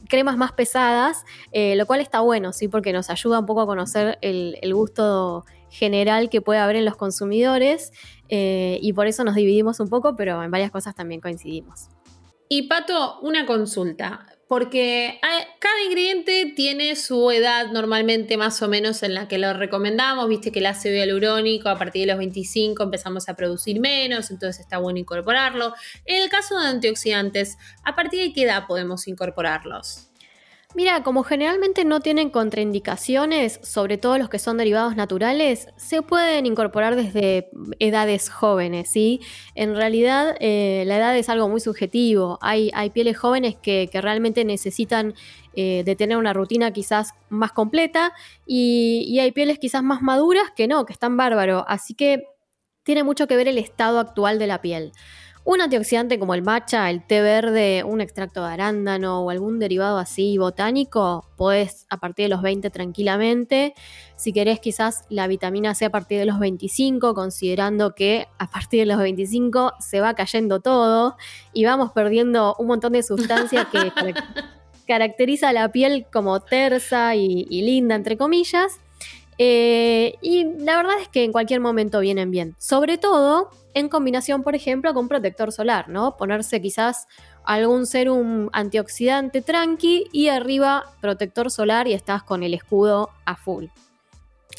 cremas 0.08 0.38
más 0.38 0.52
pesadas, 0.52 1.26
eh, 1.52 1.76
lo 1.76 1.88
cual 1.88 2.02
está 2.02 2.20
bueno, 2.20 2.54
sí, 2.54 2.68
porque 2.68 2.94
nos 2.94 3.10
ayuda 3.10 3.40
un 3.40 3.48
poco 3.48 3.62
a 3.62 3.66
conocer 3.66 4.20
el, 4.22 4.60
el 4.62 4.76
gusto 4.76 5.46
general 5.74 6.30
que 6.30 6.40
puede 6.42 6.60
haber 6.60 6.76
en 6.76 6.86
los 6.86 6.96
consumidores 6.96 7.92
eh, 8.30 8.80
y 8.82 8.94
por 8.94 9.08
eso 9.08 9.24
nos 9.24 9.36
dividimos 9.36 9.80
un 9.80 9.90
poco, 9.90 10.16
pero 10.16 10.44
en 10.44 10.52
varias 10.52 10.72
cosas 10.72 10.96
también 10.96 11.20
coincidimos. 11.20 11.90
Y 12.48 12.68
Pato, 12.68 13.20
una 13.22 13.48
consulta, 13.48 14.28
porque 14.48 15.20
cada 15.60 15.82
ingrediente 15.84 16.54
tiene 16.56 16.96
su 16.96 17.32
edad 17.32 17.72
normalmente 17.72 18.38
más 18.38 18.62
o 18.62 18.68
menos 18.68 19.02
en 19.02 19.16
la 19.16 19.28
que 19.28 19.40
lo 19.40 19.52
recomendamos, 19.54 20.30
viste 20.30 20.52
que 20.52 20.60
el 20.60 20.68
ácido 20.68 20.96
hialurónico 20.96 21.70
a 21.70 21.80
partir 21.80 22.02
de 22.02 22.08
los 22.08 22.20
25 22.20 22.84
empezamos 22.84 23.28
a 23.28 23.36
producir 23.36 23.80
menos, 23.80 24.30
entonces 24.30 24.60
está 24.60 24.78
bueno 24.78 25.00
incorporarlo. 25.00 25.74
En 26.06 26.22
el 26.22 26.30
caso 26.30 26.60
de 26.60 26.68
antioxidantes, 26.68 27.58
¿a 27.84 27.96
partir 27.96 28.20
de 28.22 28.34
qué 28.34 28.44
edad 28.44 28.68
podemos 28.68 29.08
incorporarlos? 29.08 30.13
Mira, 30.76 31.04
como 31.04 31.24
generalmente 31.24 31.86
no 31.86 32.00
tienen 32.00 32.32
contraindicaciones, 32.32 33.60
sobre 33.62 34.00
todo 34.00 34.18
los 34.18 34.28
que 34.28 34.40
son 34.40 34.58
derivados 34.58 34.96
naturales, 34.96 35.68
se 35.76 36.02
pueden 36.02 36.48
incorporar 36.48 36.96
desde 36.96 37.50
edades 37.78 38.30
jóvenes, 38.30 38.90
¿sí? 38.90 39.22
En 39.54 39.76
realidad, 39.76 40.36
eh, 40.40 40.84
la 40.88 40.98
edad 40.98 41.16
es 41.16 41.30
algo 41.30 41.48
muy 41.48 41.60
subjetivo. 41.60 42.40
Hay, 42.42 42.72
pieles 42.92 43.18
jóvenes 43.18 43.56
que, 43.56 43.88
realmente 43.94 44.46
necesitan 44.46 45.14
eh, 45.54 45.84
de 45.86 45.96
tener 45.96 46.18
una 46.18 46.34
rutina 46.34 46.72
quizás 46.72 47.14
más 47.30 47.52
completa 47.52 48.12
y, 48.48 49.06
y 49.08 49.20
hay 49.20 49.32
pieles 49.32 49.60
quizás 49.60 49.84
más 49.84 50.02
maduras 50.02 50.52
que 50.56 50.68
no, 50.68 50.88
que 50.88 50.94
están 50.94 51.18
bárbaro. 51.18 51.66
Así 51.68 51.94
que 51.94 52.24
tiene 52.82 53.04
mucho 53.04 53.28
que 53.28 53.36
ver 53.36 53.48
el 53.48 53.60
estado 53.60 54.00
actual 54.00 54.40
de 54.40 54.48
la 54.48 54.62
piel. 54.62 54.92
Un 55.46 55.60
antioxidante 55.60 56.18
como 56.20 56.36
el 56.36 56.42
matcha, 56.42 56.90
el 56.90 57.06
té 57.06 57.22
verde, 57.22 57.84
un 57.84 58.00
extracto 58.00 58.42
de 58.46 58.54
arándano 58.54 59.26
o 59.26 59.30
algún 59.30 59.60
derivado 59.60 59.98
así 59.98 60.38
botánico, 60.38 61.30
podés 61.36 61.86
a 61.90 61.98
partir 61.98 62.26
de 62.26 62.30
los 62.30 62.42
20 62.42 62.70
tranquilamente. 62.70 63.74
Si 64.16 64.32
querés 64.32 64.62
quizás 64.62 65.04
la 65.10 65.28
vitamina 65.28 65.76
C 65.76 65.84
a 65.84 65.90
partir 65.90 66.20
de 66.20 66.26
los 66.26 66.40
25, 66.40 67.14
considerando 67.14 67.94
que 67.94 68.30
a 68.40 68.50
partir 68.50 68.80
de 68.80 68.86
los 68.86 69.00
25 69.00 69.74
se 69.82 70.00
va 70.00 70.14
cayendo 70.14 70.62
todo 70.62 71.18
y 71.52 71.66
vamos 71.66 71.92
perdiendo 71.92 72.56
un 72.58 72.68
montón 72.68 72.94
de 72.94 73.04
sustancias 73.04 73.68
que 73.68 73.92
caracteriza 74.88 75.50
a 75.50 75.54
la 75.54 75.70
piel 75.74 76.06
como 76.12 76.40
tersa 76.40 77.16
y 77.16 77.62
linda, 77.64 77.96
entre 77.96 78.16
comillas. 78.16 78.80
Eh, 79.38 80.16
y 80.22 80.46
la 80.60 80.78
verdad 80.78 81.00
es 81.02 81.08
que 81.08 81.24
en 81.24 81.32
cualquier 81.32 81.60
momento 81.60 82.00
vienen 82.00 82.32
bien. 82.32 82.56
Sobre 82.60 82.98
todo 82.98 83.50
en 83.74 83.90
combinación, 83.90 84.44
por 84.44 84.56
ejemplo, 84.56 84.94
con 84.94 85.08
protector 85.08 85.52
solar, 85.52 85.90
¿no? 85.90 86.16
Ponerse 86.18 86.62
quizás 86.62 87.08
algún 87.44 87.86
serum 87.86 88.50
antioxidante 88.54 89.42
tranqui 89.42 90.08
y 90.12 90.28
arriba 90.30 90.86
protector 91.02 91.52
solar 91.52 91.88
y 91.88 91.94
estás 91.94 92.24
con 92.24 92.44
el 92.44 92.54
escudo 92.54 93.10
a 93.26 93.36
full. 93.36 93.66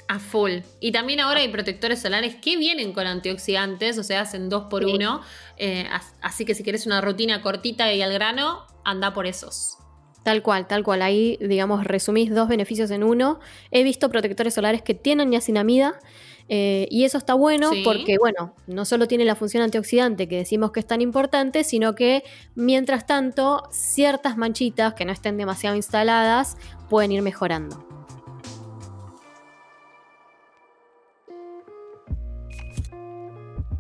A 0.08 0.18
full. 0.18 0.58
Y 0.80 0.92
también 0.92 1.20
ahora 1.20 1.40
hay 1.40 1.48
protectores 1.48 2.02
solares 2.02 2.34
que 2.34 2.56
vienen 2.56 2.92
con 2.92 3.06
antioxidantes, 3.06 3.98
o 3.98 4.02
sea, 4.02 4.22
hacen 4.22 4.48
dos 4.48 4.64
por 4.64 4.84
uno. 4.84 5.22
Eh, 5.56 5.88
así 6.20 6.44
que 6.44 6.54
si 6.54 6.62
quieres 6.62 6.86
una 6.86 7.00
rutina 7.00 7.40
cortita 7.40 7.92
y 7.92 8.02
al 8.02 8.12
grano, 8.12 8.66
anda 8.84 9.14
por 9.14 9.26
esos. 9.26 9.78
Tal 10.24 10.42
cual, 10.42 10.66
tal 10.66 10.82
cual. 10.82 11.02
Ahí, 11.02 11.38
digamos, 11.40 11.84
resumís 11.84 12.34
dos 12.34 12.48
beneficios 12.48 12.90
en 12.90 13.04
uno. 13.04 13.38
He 13.70 13.84
visto 13.84 14.08
protectores 14.08 14.54
solares 14.54 14.82
que 14.82 14.94
tienen 14.94 15.30
niacinamida 15.30 16.00
eh, 16.48 16.88
y 16.90 17.04
eso 17.04 17.18
está 17.18 17.34
bueno 17.34 17.70
porque, 17.84 18.16
bueno, 18.18 18.54
no 18.66 18.84
solo 18.84 19.06
tiene 19.06 19.24
la 19.24 19.34
función 19.34 19.62
antioxidante 19.62 20.26
que 20.26 20.36
decimos 20.36 20.72
que 20.72 20.80
es 20.80 20.86
tan 20.86 21.00
importante, 21.00 21.62
sino 21.62 21.94
que 21.94 22.24
mientras 22.54 23.06
tanto 23.06 23.68
ciertas 23.70 24.36
manchitas 24.36 24.94
que 24.94 25.04
no 25.04 25.12
estén 25.12 25.36
demasiado 25.36 25.76
instaladas 25.76 26.56
pueden 26.88 27.12
ir 27.12 27.22
mejorando. 27.22 27.93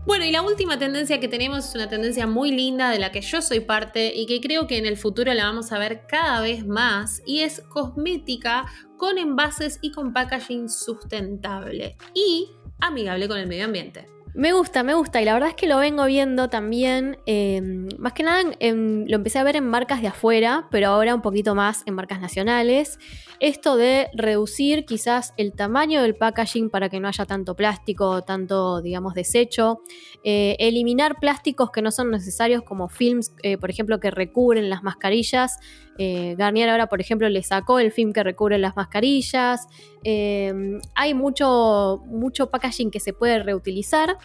Bueno, 0.06 0.26
y 0.26 0.30
la 0.30 0.42
última 0.42 0.78
tendencia 0.78 1.18
que 1.18 1.28
tenemos 1.28 1.66
es 1.66 1.74
una 1.74 1.88
tendencia 1.88 2.26
muy 2.26 2.50
linda 2.50 2.90
de 2.90 2.98
la 2.98 3.10
que 3.10 3.22
yo 3.22 3.40
soy 3.40 3.60
parte 3.60 4.12
y 4.14 4.26
que 4.26 4.40
creo 4.40 4.66
que 4.66 4.76
en 4.76 4.84
el 4.84 4.98
futuro 4.98 5.32
la 5.32 5.44
vamos 5.44 5.72
a 5.72 5.78
ver 5.78 6.06
cada 6.06 6.42
vez 6.42 6.66
más 6.66 7.22
y 7.24 7.40
es 7.40 7.62
cosmética 7.62 8.66
con 8.98 9.16
envases 9.16 9.78
y 9.80 9.92
con 9.92 10.12
packaging 10.12 10.68
sustentable 10.68 11.96
y 12.12 12.50
amigable 12.80 13.28
con 13.28 13.38
el 13.38 13.46
medio 13.46 13.64
ambiente. 13.64 14.13
Me 14.36 14.52
gusta, 14.52 14.82
me 14.82 14.94
gusta. 14.94 15.22
Y 15.22 15.24
la 15.24 15.32
verdad 15.34 15.50
es 15.50 15.54
que 15.54 15.68
lo 15.68 15.78
vengo 15.78 16.04
viendo 16.06 16.48
también. 16.48 17.18
Em, 17.24 17.86
más 17.98 18.14
que 18.14 18.24
nada 18.24 18.42
lo 18.42 19.16
empecé 19.16 19.38
a 19.38 19.44
ver 19.44 19.54
en 19.54 19.68
marcas 19.68 20.02
de 20.02 20.08
afuera, 20.08 20.66
pero 20.72 20.88
ahora 20.88 21.14
un 21.14 21.22
poquito 21.22 21.54
más 21.54 21.84
en 21.86 21.94
marcas 21.94 22.20
nacionales. 22.20 22.98
Esto 23.38 23.76
de 23.76 24.08
reducir 24.12 24.86
quizás 24.86 25.34
el 25.36 25.52
tamaño 25.52 26.02
del 26.02 26.16
packaging 26.16 26.68
para 26.68 26.88
que 26.88 26.98
no 26.98 27.06
haya 27.06 27.26
tanto 27.26 27.54
plástico, 27.54 28.22
tanto, 28.22 28.82
digamos, 28.82 29.14
desecho. 29.14 29.82
Eh, 30.24 30.56
eliminar 30.58 31.20
plásticos 31.20 31.70
que 31.70 31.80
no 31.80 31.92
son 31.92 32.10
necesarios, 32.10 32.64
como 32.64 32.88
films, 32.88 33.32
eh, 33.44 33.56
por 33.56 33.70
ejemplo, 33.70 34.00
que 34.00 34.10
recubren 34.10 34.68
las 34.68 34.82
mascarillas. 34.82 35.58
Eh, 35.96 36.34
Garnier 36.36 36.70
ahora, 36.70 36.88
por 36.88 37.00
ejemplo, 37.00 37.28
le 37.28 37.42
sacó 37.44 37.78
el 37.78 37.92
film 37.92 38.12
que 38.12 38.24
recubre 38.24 38.58
las 38.58 38.74
mascarillas. 38.74 39.68
Em, 40.02 40.80
hay 40.94 41.14
mucho, 41.14 42.02
mucho 42.06 42.50
packaging 42.50 42.90
que 42.90 43.00
se 43.00 43.12
puede 43.12 43.42
reutilizar. 43.42 44.16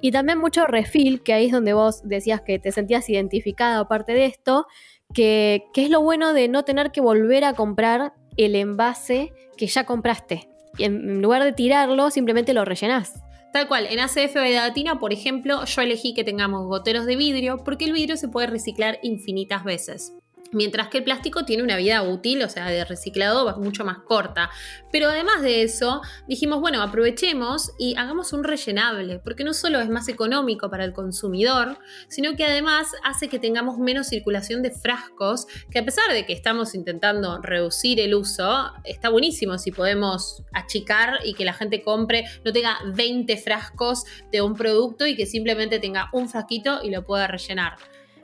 Y 0.00 0.10
también 0.10 0.38
mucho 0.38 0.66
refill, 0.66 1.22
que 1.22 1.32
ahí 1.32 1.46
es 1.46 1.52
donde 1.52 1.74
vos 1.74 2.02
decías 2.02 2.40
que 2.40 2.58
te 2.58 2.72
sentías 2.72 3.08
identificada 3.08 3.78
aparte 3.78 4.12
de 4.12 4.26
esto, 4.26 4.66
que, 5.14 5.64
es 5.74 5.90
lo 5.90 6.02
bueno 6.02 6.32
de 6.32 6.48
no 6.48 6.64
tener 6.64 6.90
que 6.90 7.00
volver 7.00 7.44
a 7.44 7.54
comprar 7.54 8.12
el 8.36 8.56
envase 8.56 9.32
que 9.56 9.66
ya 9.66 9.84
compraste. 9.84 10.48
Y 10.78 10.84
en 10.84 11.22
lugar 11.22 11.44
de 11.44 11.52
tirarlo, 11.52 12.10
simplemente 12.10 12.54
lo 12.54 12.64
rellenás. 12.64 13.22
Tal 13.52 13.68
cual, 13.68 13.86
en 13.90 14.00
ACF 14.00 14.34
Latina, 14.34 14.98
por 14.98 15.12
ejemplo, 15.12 15.64
yo 15.64 15.82
elegí 15.82 16.14
que 16.14 16.24
tengamos 16.24 16.66
goteros 16.66 17.04
de 17.04 17.16
vidrio 17.16 17.62
porque 17.62 17.84
el 17.84 17.92
vidrio 17.92 18.16
se 18.16 18.28
puede 18.28 18.46
reciclar 18.46 18.98
infinitas 19.02 19.62
veces. 19.62 20.14
Mientras 20.52 20.88
que 20.88 20.98
el 20.98 21.04
plástico 21.04 21.44
tiene 21.44 21.62
una 21.62 21.76
vida 21.76 22.02
útil, 22.02 22.42
o 22.42 22.48
sea, 22.48 22.66
de 22.66 22.84
reciclado 22.84 23.58
mucho 23.58 23.84
más 23.84 23.98
corta. 23.98 24.50
Pero 24.90 25.08
además 25.08 25.42
de 25.42 25.62
eso, 25.62 26.02
dijimos, 26.28 26.60
bueno, 26.60 26.82
aprovechemos 26.82 27.72
y 27.78 27.96
hagamos 27.96 28.32
un 28.32 28.44
rellenable, 28.44 29.18
porque 29.18 29.44
no 29.44 29.54
solo 29.54 29.80
es 29.80 29.88
más 29.88 30.08
económico 30.08 30.70
para 30.70 30.84
el 30.84 30.92
consumidor, 30.92 31.78
sino 32.08 32.36
que 32.36 32.44
además 32.44 32.88
hace 33.02 33.28
que 33.28 33.38
tengamos 33.38 33.78
menos 33.78 34.08
circulación 34.08 34.62
de 34.62 34.70
frascos, 34.70 35.46
que 35.70 35.78
a 35.78 35.84
pesar 35.84 36.12
de 36.12 36.26
que 36.26 36.32
estamos 36.32 36.74
intentando 36.74 37.40
reducir 37.40 37.98
el 38.00 38.14
uso, 38.14 38.72
está 38.84 39.08
buenísimo 39.08 39.58
si 39.58 39.72
podemos 39.72 40.42
achicar 40.52 41.20
y 41.24 41.34
que 41.34 41.44
la 41.44 41.54
gente 41.54 41.82
compre, 41.82 42.24
no 42.44 42.52
tenga 42.52 42.78
20 42.94 43.36
frascos 43.38 44.04
de 44.30 44.42
un 44.42 44.54
producto 44.54 45.06
y 45.06 45.16
que 45.16 45.26
simplemente 45.26 45.78
tenga 45.78 46.10
un 46.12 46.28
frasquito 46.28 46.80
y 46.82 46.90
lo 46.90 47.04
pueda 47.04 47.26
rellenar. 47.26 47.76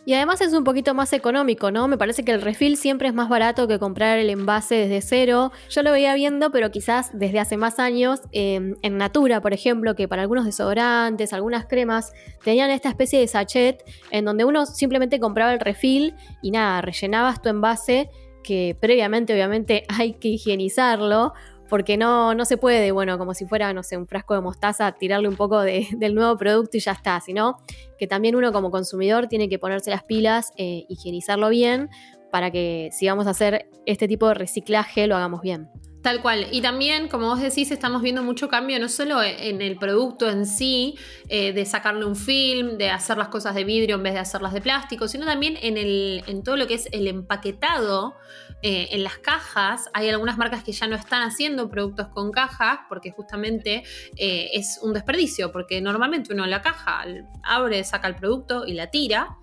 Y 0.08 0.14
además 0.14 0.40
es 0.40 0.54
un 0.54 0.64
poquito 0.64 0.94
más 0.94 1.12
económico, 1.12 1.70
¿no? 1.70 1.86
Me 1.86 1.98
parece 1.98 2.24
que 2.24 2.32
el 2.32 2.40
refill 2.40 2.78
siempre 2.78 3.08
es 3.08 3.14
más 3.14 3.28
barato 3.28 3.68
que 3.68 3.78
comprar 3.78 4.16
el 4.16 4.30
envase 4.30 4.76
desde 4.76 5.02
cero. 5.02 5.52
Yo 5.68 5.82
lo 5.82 5.92
veía 5.92 6.14
viendo, 6.14 6.50
pero 6.50 6.70
quizás 6.70 7.10
desde 7.12 7.38
hace 7.38 7.58
más 7.58 7.78
años, 7.78 8.22
em, 8.32 8.76
en 8.80 8.96
Natura, 8.96 9.42
por 9.42 9.52
ejemplo, 9.52 9.94
que 9.94 10.08
para 10.08 10.22
algunos 10.22 10.46
desodorantes, 10.46 11.34
algunas 11.34 11.66
cremas, 11.66 12.14
tenían 12.42 12.70
esta 12.70 12.88
especie 12.88 13.20
de 13.20 13.28
sachet 13.28 13.84
en 14.10 14.24
donde 14.24 14.46
uno 14.46 14.64
simplemente 14.64 15.20
compraba 15.20 15.52
el 15.52 15.60
refill 15.60 16.14
y 16.40 16.52
nada, 16.52 16.80
rellenabas 16.80 17.42
tu 17.42 17.50
envase, 17.50 18.08
que 18.42 18.78
previamente 18.80 19.34
obviamente 19.34 19.84
hay 19.94 20.14
que 20.14 20.28
higienizarlo 20.28 21.34
porque 21.68 21.96
no, 21.96 22.34
no 22.34 22.44
se 22.44 22.56
puede, 22.56 22.92
bueno, 22.92 23.18
como 23.18 23.34
si 23.34 23.46
fuera, 23.46 23.72
no 23.72 23.82
sé, 23.82 23.96
un 23.96 24.06
frasco 24.06 24.34
de 24.34 24.40
mostaza, 24.40 24.92
tirarle 24.92 25.28
un 25.28 25.36
poco 25.36 25.60
del 25.62 26.14
nuevo 26.14 26.36
producto 26.36 26.76
y 26.76 26.80
ya 26.80 26.92
está, 26.92 27.20
sino 27.20 27.58
que 27.98 28.06
también 28.06 28.36
uno 28.36 28.52
como 28.52 28.70
consumidor 28.70 29.28
tiene 29.28 29.48
que 29.48 29.58
ponerse 29.58 29.90
las 29.90 30.04
pilas, 30.04 30.52
eh, 30.56 30.84
higienizarlo 30.88 31.48
bien, 31.48 31.90
para 32.30 32.50
que 32.50 32.90
si 32.92 33.06
vamos 33.06 33.26
a 33.26 33.30
hacer 33.30 33.68
este 33.86 34.06
tipo 34.06 34.28
de 34.28 34.34
reciclaje 34.34 35.06
lo 35.06 35.16
hagamos 35.16 35.40
bien. 35.40 35.70
Tal 36.02 36.22
cual. 36.22 36.46
Y 36.52 36.60
también, 36.62 37.08
como 37.08 37.26
vos 37.26 37.40
decís, 37.40 37.72
estamos 37.72 38.02
viendo 38.02 38.22
mucho 38.22 38.48
cambio, 38.48 38.78
no 38.78 38.88
solo 38.88 39.20
en 39.22 39.60
el 39.60 39.76
producto 39.76 40.30
en 40.30 40.46
sí, 40.46 40.96
eh, 41.28 41.52
de 41.52 41.64
sacarle 41.64 42.04
un 42.04 42.14
film, 42.14 42.78
de 42.78 42.90
hacer 42.90 43.18
las 43.18 43.28
cosas 43.28 43.54
de 43.56 43.64
vidrio 43.64 43.96
en 43.96 44.04
vez 44.04 44.14
de 44.14 44.20
hacerlas 44.20 44.52
de 44.52 44.60
plástico, 44.60 45.08
sino 45.08 45.26
también 45.26 45.58
en, 45.60 45.76
el, 45.76 46.22
en 46.28 46.44
todo 46.44 46.56
lo 46.56 46.68
que 46.68 46.74
es 46.74 46.88
el 46.92 47.08
empaquetado 47.08 48.14
eh, 48.60 48.88
en 48.90 49.04
las 49.04 49.18
cajas. 49.18 49.88
Hay 49.94 50.08
algunas 50.08 50.36
marcas 50.36 50.64
que 50.64 50.72
ya 50.72 50.88
no 50.88 50.96
están 50.96 51.22
haciendo 51.22 51.70
productos 51.70 52.08
con 52.08 52.32
cajas 52.32 52.80
porque 52.88 53.12
justamente 53.12 53.84
eh, 54.16 54.50
es 54.52 54.80
un 54.82 54.92
desperdicio, 54.92 55.52
porque 55.52 55.80
normalmente 55.80 56.32
uno 56.32 56.44
la 56.44 56.60
caja 56.60 57.04
abre, 57.44 57.84
saca 57.84 58.08
el 58.08 58.16
producto 58.16 58.66
y 58.66 58.74
la 58.74 58.88
tira. 58.88 59.36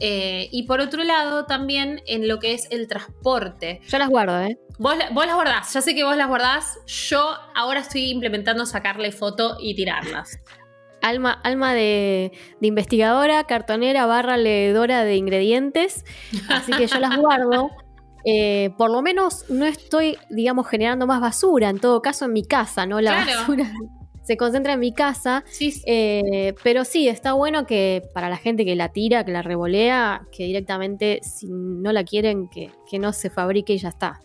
Eh, 0.00 0.50
y 0.52 0.64
por 0.64 0.80
otro 0.80 1.02
lado, 1.02 1.46
también 1.46 2.02
en 2.06 2.28
lo 2.28 2.38
que 2.38 2.52
es 2.52 2.68
el 2.70 2.88
transporte. 2.88 3.80
Yo 3.88 3.98
las 3.98 4.10
guardo, 4.10 4.38
¿eh? 4.42 4.58
Vos, 4.78 4.96
vos, 5.12 5.26
las 5.26 5.34
guardás, 5.34 5.72
ya 5.72 5.80
sé 5.80 5.94
que 5.94 6.04
vos 6.04 6.16
las 6.16 6.28
guardás. 6.28 6.78
Yo 6.86 7.36
ahora 7.54 7.80
estoy 7.80 8.10
implementando 8.10 8.66
sacarle 8.66 9.12
foto 9.12 9.56
y 9.60 9.74
tirarlas. 9.74 10.38
Alma, 11.00 11.32
alma 11.42 11.72
de, 11.72 12.32
de, 12.60 12.66
investigadora, 12.66 13.44
cartonera, 13.44 14.04
barra 14.04 14.36
leedora 14.36 15.04
de 15.04 15.16
ingredientes. 15.16 16.04
Así 16.48 16.72
que 16.72 16.86
yo 16.86 16.98
las 16.98 17.16
guardo. 17.16 17.70
Eh, 18.24 18.70
por 18.76 18.90
lo 18.90 19.02
menos 19.02 19.44
no 19.48 19.66
estoy, 19.66 20.16
digamos, 20.30 20.66
generando 20.68 21.06
más 21.06 21.20
basura, 21.20 21.70
en 21.70 21.78
todo 21.78 22.02
caso 22.02 22.24
en 22.24 22.32
mi 22.32 22.44
casa, 22.44 22.86
¿no? 22.86 23.00
La 23.00 23.24
basura 23.24 23.72
se 24.28 24.36
concentra 24.36 24.74
en 24.74 24.80
mi 24.80 24.92
casa. 24.92 25.42
Eh, 25.86 26.54
pero 26.62 26.84
sí, 26.84 27.08
está 27.08 27.32
bueno 27.32 27.66
que 27.66 28.02
para 28.12 28.28
la 28.28 28.36
gente 28.36 28.66
que 28.66 28.76
la 28.76 28.90
tira, 28.90 29.24
que 29.24 29.32
la 29.32 29.40
revolea, 29.40 30.26
que 30.30 30.44
directamente, 30.44 31.20
si 31.22 31.46
no 31.48 31.92
la 31.92 32.04
quieren, 32.04 32.46
que, 32.48 32.70
que 32.90 32.98
no 32.98 33.14
se 33.14 33.30
fabrique 33.30 33.72
y 33.72 33.78
ya 33.78 33.88
está. 33.88 34.20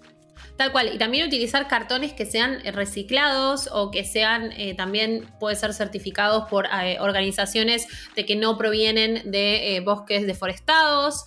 Tal 0.58 0.74
cual. 0.74 0.94
Y 0.94 0.98
también 0.98 1.26
utilizar 1.26 1.70
cartones 1.70 2.12
que 2.12 2.26
sean 2.26 2.60
reciclados 2.74 3.70
o 3.72 3.92
que 3.92 4.04
sean 4.04 4.52
eh, 4.52 4.76
también, 4.76 5.26
puede 5.40 5.56
ser 5.56 5.74
certificados 5.74 6.50
por 6.50 6.68
organizaciones 7.00 7.88
de 8.16 8.26
que 8.26 8.36
no 8.36 8.58
provienen 8.58 9.32
de 9.32 9.82
bosques 9.86 10.28
deforestados 10.28 11.24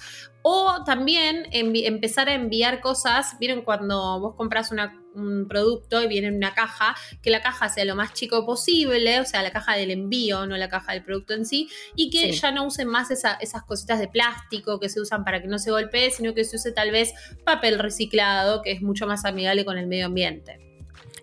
o 0.48 0.85
también 0.85 1.48
empezar 1.50 2.28
a 2.28 2.35
enviar 2.35 2.80
cosas, 2.80 3.37
vieron 3.40 3.62
cuando 3.62 4.20
vos 4.20 4.37
compras 4.37 4.70
un 5.12 5.48
producto 5.48 6.00
y 6.00 6.06
viene 6.06 6.28
en 6.28 6.37
una 6.37 6.54
caja, 6.54 6.94
que 7.20 7.30
la 7.30 7.42
caja 7.42 7.68
sea 7.68 7.85
lo 7.85 7.96
más 7.96 8.12
chico 8.14 8.46
posible, 8.46 9.18
o 9.18 9.24
sea, 9.24 9.42
la 9.42 9.50
caja 9.50 9.74
del 9.74 9.90
envío, 9.90 10.46
no 10.46 10.56
la 10.56 10.68
caja 10.68 10.92
del 10.92 11.02
producto 11.02 11.35
en 11.35 11.46
sí, 11.46 11.68
y 11.96 12.11
que 12.11 12.30
ya 12.30 12.52
no 12.52 12.64
usen 12.64 12.87
más 12.87 13.11
esas 13.11 13.62
cositas 13.66 13.98
de 13.98 14.06
plástico 14.06 14.78
que 14.78 14.88
se 14.88 15.00
usan 15.00 15.24
para 15.24 15.42
que 15.42 15.48
no 15.48 15.59
se 15.59 15.72
golpee, 15.72 16.12
sino 16.12 16.32
que 16.32 16.44
se 16.44 16.54
use 16.54 16.70
tal 16.70 16.92
vez 16.92 17.12
papel 17.44 17.80
reciclado, 17.80 18.62
que 18.62 18.70
es 18.70 18.82
mucho 18.82 19.09
más 19.09 19.24
amigable 19.24 19.64
con 19.64 19.78
el 19.78 19.88
medio 19.88 20.06
ambiente. 20.06 20.65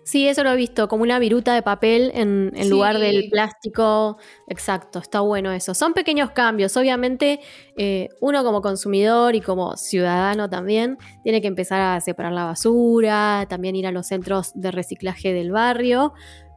Sí, 0.04 0.28
eso 0.28 0.44
lo 0.44 0.52
he 0.52 0.56
visto, 0.56 0.86
como 0.86 1.02
una 1.02 1.18
viruta 1.18 1.54
de 1.54 1.62
papel 1.62 2.12
en, 2.14 2.52
lugar 2.68 2.98
del 2.98 3.30
plástico. 3.30 4.18
Exacto, 4.48 4.98
está 4.98 5.20
bueno 5.20 5.50
eso. 5.50 5.72
Son 5.72 5.94
pequeños 5.94 6.30
cambios. 6.32 6.76
Obviamente, 6.76 7.40
eh, 7.78 8.10
uno 8.20 8.44
como 8.44 8.60
consumidor 8.60 9.34
y 9.34 9.40
como 9.40 9.78
ciudadano 9.78 10.50
también 10.50 10.98
tiene 11.22 11.40
que 11.40 11.48
empezar 11.48 11.80
a 11.80 12.00
separar 12.02 12.32
la 12.32 12.44
basura, 12.44 13.46
también 13.48 13.76
ir 13.76 13.86
a 13.86 13.92
los 13.92 14.06
centros 14.06 14.52
de 14.54 14.70
reciclaje 14.70 15.32
del 15.32 15.52
barrio. 15.52 16.12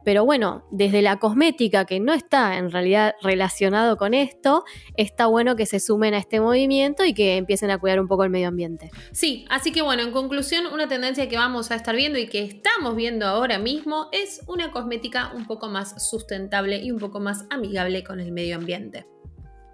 Pero 0.08 0.24
bueno, 0.24 0.64
desde 0.70 1.02
la 1.02 1.18
cosmética, 1.18 1.84
que 1.84 2.00
no 2.00 2.14
está 2.14 2.56
en 2.56 2.70
realidad 2.70 3.14
relacionado 3.20 3.98
con 3.98 4.14
esto, 4.14 4.64
está 4.96 5.26
bueno 5.26 5.54
que 5.54 5.66
se 5.66 5.80
sumen 5.80 6.14
a 6.14 6.16
este 6.16 6.40
movimiento 6.40 7.04
y 7.04 7.12
que 7.12 7.36
empiecen 7.36 7.70
a 7.70 7.76
cuidar 7.76 8.00
un 8.00 8.08
poco 8.08 8.24
el 8.24 8.30
medio 8.30 8.48
ambiente. 8.48 8.90
Sí, 9.12 9.44
así 9.50 9.70
que 9.70 9.82
bueno, 9.82 10.02
en 10.02 10.10
conclusión, 10.10 10.64
una 10.72 10.88
tendencia 10.88 11.28
que 11.28 11.36
vamos 11.36 11.70
a 11.70 11.74
estar 11.74 11.94
viendo 11.94 12.18
y 12.18 12.26
que 12.26 12.42
estamos 12.42 12.96
viendo 12.96 13.26
ahora 13.26 13.58
mismo 13.58 14.08
es 14.10 14.40
una 14.46 14.70
cosmética 14.70 15.30
un 15.34 15.46
poco 15.46 15.68
más 15.68 16.08
sustentable 16.08 16.78
y 16.82 16.90
un 16.90 17.00
poco 17.00 17.20
más 17.20 17.44
amigable 17.50 18.02
con 18.02 18.18
el 18.18 18.32
medio 18.32 18.56
ambiente. 18.56 19.06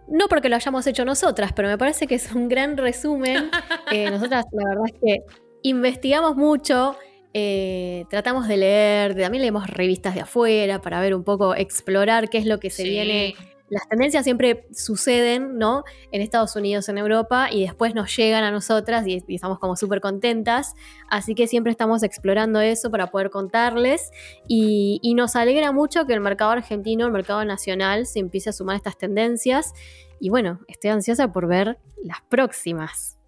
No 0.08 0.26
porque 0.26 0.48
lo 0.48 0.56
hayamos 0.56 0.84
hecho 0.88 1.04
nosotras, 1.04 1.52
pero 1.52 1.68
me 1.68 1.78
parece 1.78 2.08
que 2.08 2.16
es 2.16 2.32
un 2.32 2.48
gran 2.48 2.76
resumen. 2.76 3.52
Eh, 3.92 4.10
nosotras, 4.10 4.46
la 4.50 4.68
verdad 4.68 4.84
es 4.92 5.00
que 5.00 5.24
investigamos 5.62 6.34
mucho, 6.34 6.96
eh, 7.36 8.06
tratamos 8.10 8.46
de 8.46 8.56
leer, 8.56 9.16
también 9.16 9.42
leemos 9.42 9.66
revistas 9.66 10.14
de 10.14 10.20
afuera 10.20 10.80
para 10.80 11.00
ver 11.00 11.16
un 11.16 11.24
poco, 11.24 11.56
explorar 11.56 12.30
qué 12.30 12.38
es 12.38 12.46
lo 12.46 12.60
que 12.60 12.70
se 12.70 12.84
viene. 12.84 13.34
Las 13.70 13.88
tendencias 13.88 14.22
siempre 14.22 14.68
suceden, 14.72 15.58
¿no? 15.58 15.82
En 16.12 16.22
Estados 16.22 16.54
Unidos, 16.54 16.88
en 16.88 16.96
Europa, 16.96 17.48
y 17.50 17.62
después 17.62 17.92
nos 17.92 18.14
llegan 18.16 18.44
a 18.44 18.52
nosotras 18.52 19.04
y, 19.08 19.24
estamos 19.26 19.58
como 19.58 19.74
súper 19.74 20.00
contentas. 20.00 20.74
Así 21.10 21.34
que 21.34 21.48
siempre 21.48 21.72
estamos 21.72 22.04
explorando 22.04 22.60
eso 22.60 22.92
para 22.92 23.08
poder 23.10 23.30
contarles. 23.30 24.12
Y, 24.46 25.00
y 25.02 25.14
nos 25.14 25.34
alegra 25.34 25.72
mucho 25.72 26.06
que 26.06 26.12
el 26.12 26.20
mercado 26.20 26.52
argentino, 26.52 27.04
el 27.04 27.12
mercado 27.12 27.44
nacional, 27.44 28.06
se 28.06 28.20
empiece 28.20 28.50
a 28.50 28.52
sumar 28.52 28.74
a 28.74 28.76
estas 28.76 28.96
tendencias. 28.96 29.72
Y 30.20 30.28
bueno, 30.28 30.60
estoy 30.68 30.90
ansiosa 30.90 31.32
por 31.32 31.48
ver 31.48 31.78
las 32.04 32.20
próximas. 32.28 33.18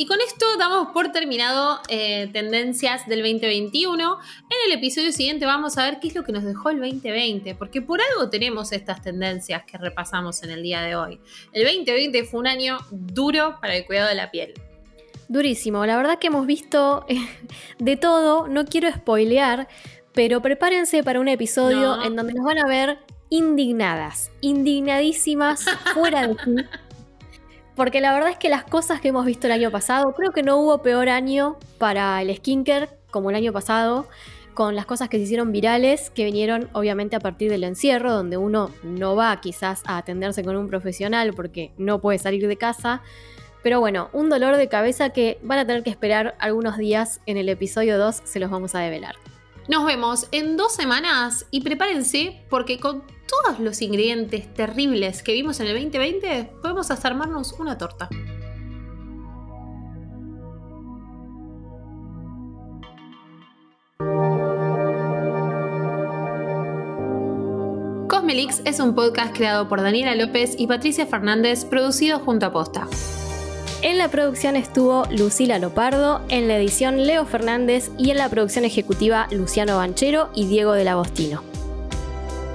Y 0.00 0.06
con 0.06 0.18
esto 0.22 0.46
damos 0.58 0.92
por 0.94 1.12
terminado 1.12 1.78
eh, 1.90 2.30
tendencias 2.32 3.06
del 3.06 3.18
2021. 3.18 4.18
En 4.48 4.72
el 4.72 4.78
episodio 4.78 5.12
siguiente 5.12 5.44
vamos 5.44 5.76
a 5.76 5.84
ver 5.84 6.00
qué 6.00 6.08
es 6.08 6.14
lo 6.14 6.24
que 6.24 6.32
nos 6.32 6.42
dejó 6.42 6.70
el 6.70 6.80
2020, 6.80 7.54
porque 7.56 7.82
por 7.82 8.00
algo 8.00 8.30
tenemos 8.30 8.72
estas 8.72 9.02
tendencias 9.02 9.62
que 9.64 9.76
repasamos 9.76 10.42
en 10.42 10.52
el 10.52 10.62
día 10.62 10.80
de 10.80 10.96
hoy. 10.96 11.20
El 11.52 11.64
2020 11.64 12.24
fue 12.24 12.40
un 12.40 12.46
año 12.46 12.78
duro 12.90 13.58
para 13.60 13.76
el 13.76 13.84
cuidado 13.84 14.08
de 14.08 14.14
la 14.14 14.30
piel. 14.30 14.54
Durísimo, 15.28 15.84
la 15.84 15.98
verdad 15.98 16.18
que 16.18 16.28
hemos 16.28 16.46
visto 16.46 17.04
eh, 17.06 17.18
de 17.78 17.98
todo, 17.98 18.48
no 18.48 18.64
quiero 18.64 18.90
spoilear, 18.90 19.68
pero 20.14 20.40
prepárense 20.40 21.04
para 21.04 21.20
un 21.20 21.28
episodio 21.28 21.96
No. 21.98 22.04
en 22.06 22.16
donde 22.16 22.32
nos 22.32 22.46
van 22.46 22.56
a 22.56 22.66
ver 22.66 23.00
indignadas, 23.28 24.30
indignadísimas, 24.40 25.66
fuera 25.92 26.26
de 26.26 26.36
sí. 26.42 26.56
Porque 27.80 28.02
la 28.02 28.12
verdad 28.12 28.28
es 28.28 28.36
que 28.36 28.50
las 28.50 28.64
cosas 28.64 29.00
que 29.00 29.08
hemos 29.08 29.24
visto 29.24 29.46
el 29.46 29.54
año 29.54 29.70
pasado, 29.70 30.12
creo 30.14 30.32
que 30.32 30.42
no 30.42 30.58
hubo 30.58 30.82
peor 30.82 31.08
año 31.08 31.56
para 31.78 32.20
el 32.20 32.36
skincare 32.36 32.90
como 33.10 33.30
el 33.30 33.36
año 33.36 33.54
pasado, 33.54 34.06
con 34.52 34.76
las 34.76 34.84
cosas 34.84 35.08
que 35.08 35.16
se 35.16 35.22
hicieron 35.22 35.50
virales, 35.50 36.10
que 36.10 36.26
vinieron 36.26 36.68
obviamente 36.74 37.16
a 37.16 37.20
partir 37.20 37.50
del 37.50 37.64
encierro, 37.64 38.12
donde 38.12 38.36
uno 38.36 38.70
no 38.82 39.16
va 39.16 39.40
quizás 39.40 39.80
a 39.86 39.96
atenderse 39.96 40.44
con 40.44 40.56
un 40.56 40.68
profesional 40.68 41.32
porque 41.32 41.72
no 41.78 42.02
puede 42.02 42.18
salir 42.18 42.46
de 42.48 42.56
casa. 42.58 43.00
Pero 43.62 43.80
bueno, 43.80 44.10
un 44.12 44.28
dolor 44.28 44.58
de 44.58 44.68
cabeza 44.68 45.08
que 45.08 45.38
van 45.42 45.58
a 45.58 45.66
tener 45.66 45.82
que 45.82 45.88
esperar 45.88 46.34
algunos 46.38 46.76
días 46.76 47.22
en 47.24 47.38
el 47.38 47.48
episodio 47.48 47.96
2, 47.96 48.20
se 48.24 48.40
los 48.40 48.50
vamos 48.50 48.74
a 48.74 48.80
develar. 48.80 49.14
Nos 49.70 49.86
vemos 49.86 50.26
en 50.32 50.56
dos 50.56 50.74
semanas 50.74 51.46
y 51.52 51.60
prepárense 51.60 52.44
porque 52.50 52.80
con 52.80 53.04
todos 53.28 53.60
los 53.60 53.80
ingredientes 53.82 54.52
terribles 54.52 55.22
que 55.22 55.32
vimos 55.32 55.60
en 55.60 55.68
el 55.68 55.74
2020 55.74 56.54
podemos 56.60 56.90
hasta 56.90 57.06
armarnos 57.06 57.52
una 57.52 57.78
torta. 57.78 58.08
Cosmelix 68.08 68.62
es 68.64 68.80
un 68.80 68.96
podcast 68.96 69.36
creado 69.36 69.68
por 69.68 69.82
Daniela 69.82 70.16
López 70.16 70.56
y 70.58 70.66
Patricia 70.66 71.06
Fernández, 71.06 71.64
producido 71.64 72.18
junto 72.18 72.46
a 72.46 72.52
Posta. 72.52 72.88
En 73.82 73.96
la 73.96 74.08
producción 74.08 74.56
estuvo 74.56 75.06
Lucila 75.10 75.58
Lopardo, 75.58 76.20
en 76.28 76.48
la 76.48 76.58
edición 76.58 77.06
Leo 77.06 77.24
Fernández 77.24 77.90
y 77.96 78.10
en 78.10 78.18
la 78.18 78.28
producción 78.28 78.66
ejecutiva 78.66 79.26
Luciano 79.30 79.78
Banchero 79.78 80.28
y 80.34 80.46
Diego 80.46 80.72
del 80.72 80.88
Agostino. 80.88 81.42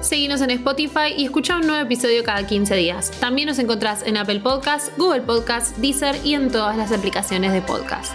Seguinos 0.02 0.42
en 0.42 0.52
Spotify 0.52 1.14
y 1.18 1.26
escucha 1.26 1.56
un 1.56 1.66
nuevo 1.66 1.84
episodio 1.84 2.24
cada 2.24 2.46
15 2.46 2.76
días. 2.76 3.10
También 3.20 3.48
nos 3.48 3.58
encontrás 3.58 4.04
en 4.06 4.18
Apple 4.18 4.42
Podcasts, 4.42 4.92
Google 4.98 5.22
Podcasts, 5.22 5.82
Deezer 5.82 6.16
y 6.24 6.36
en 6.36 6.52
todas 6.52 6.78
las 6.78 6.92
aplicaciones 6.92 7.54
de 7.54 7.62
podcast. 7.64 8.14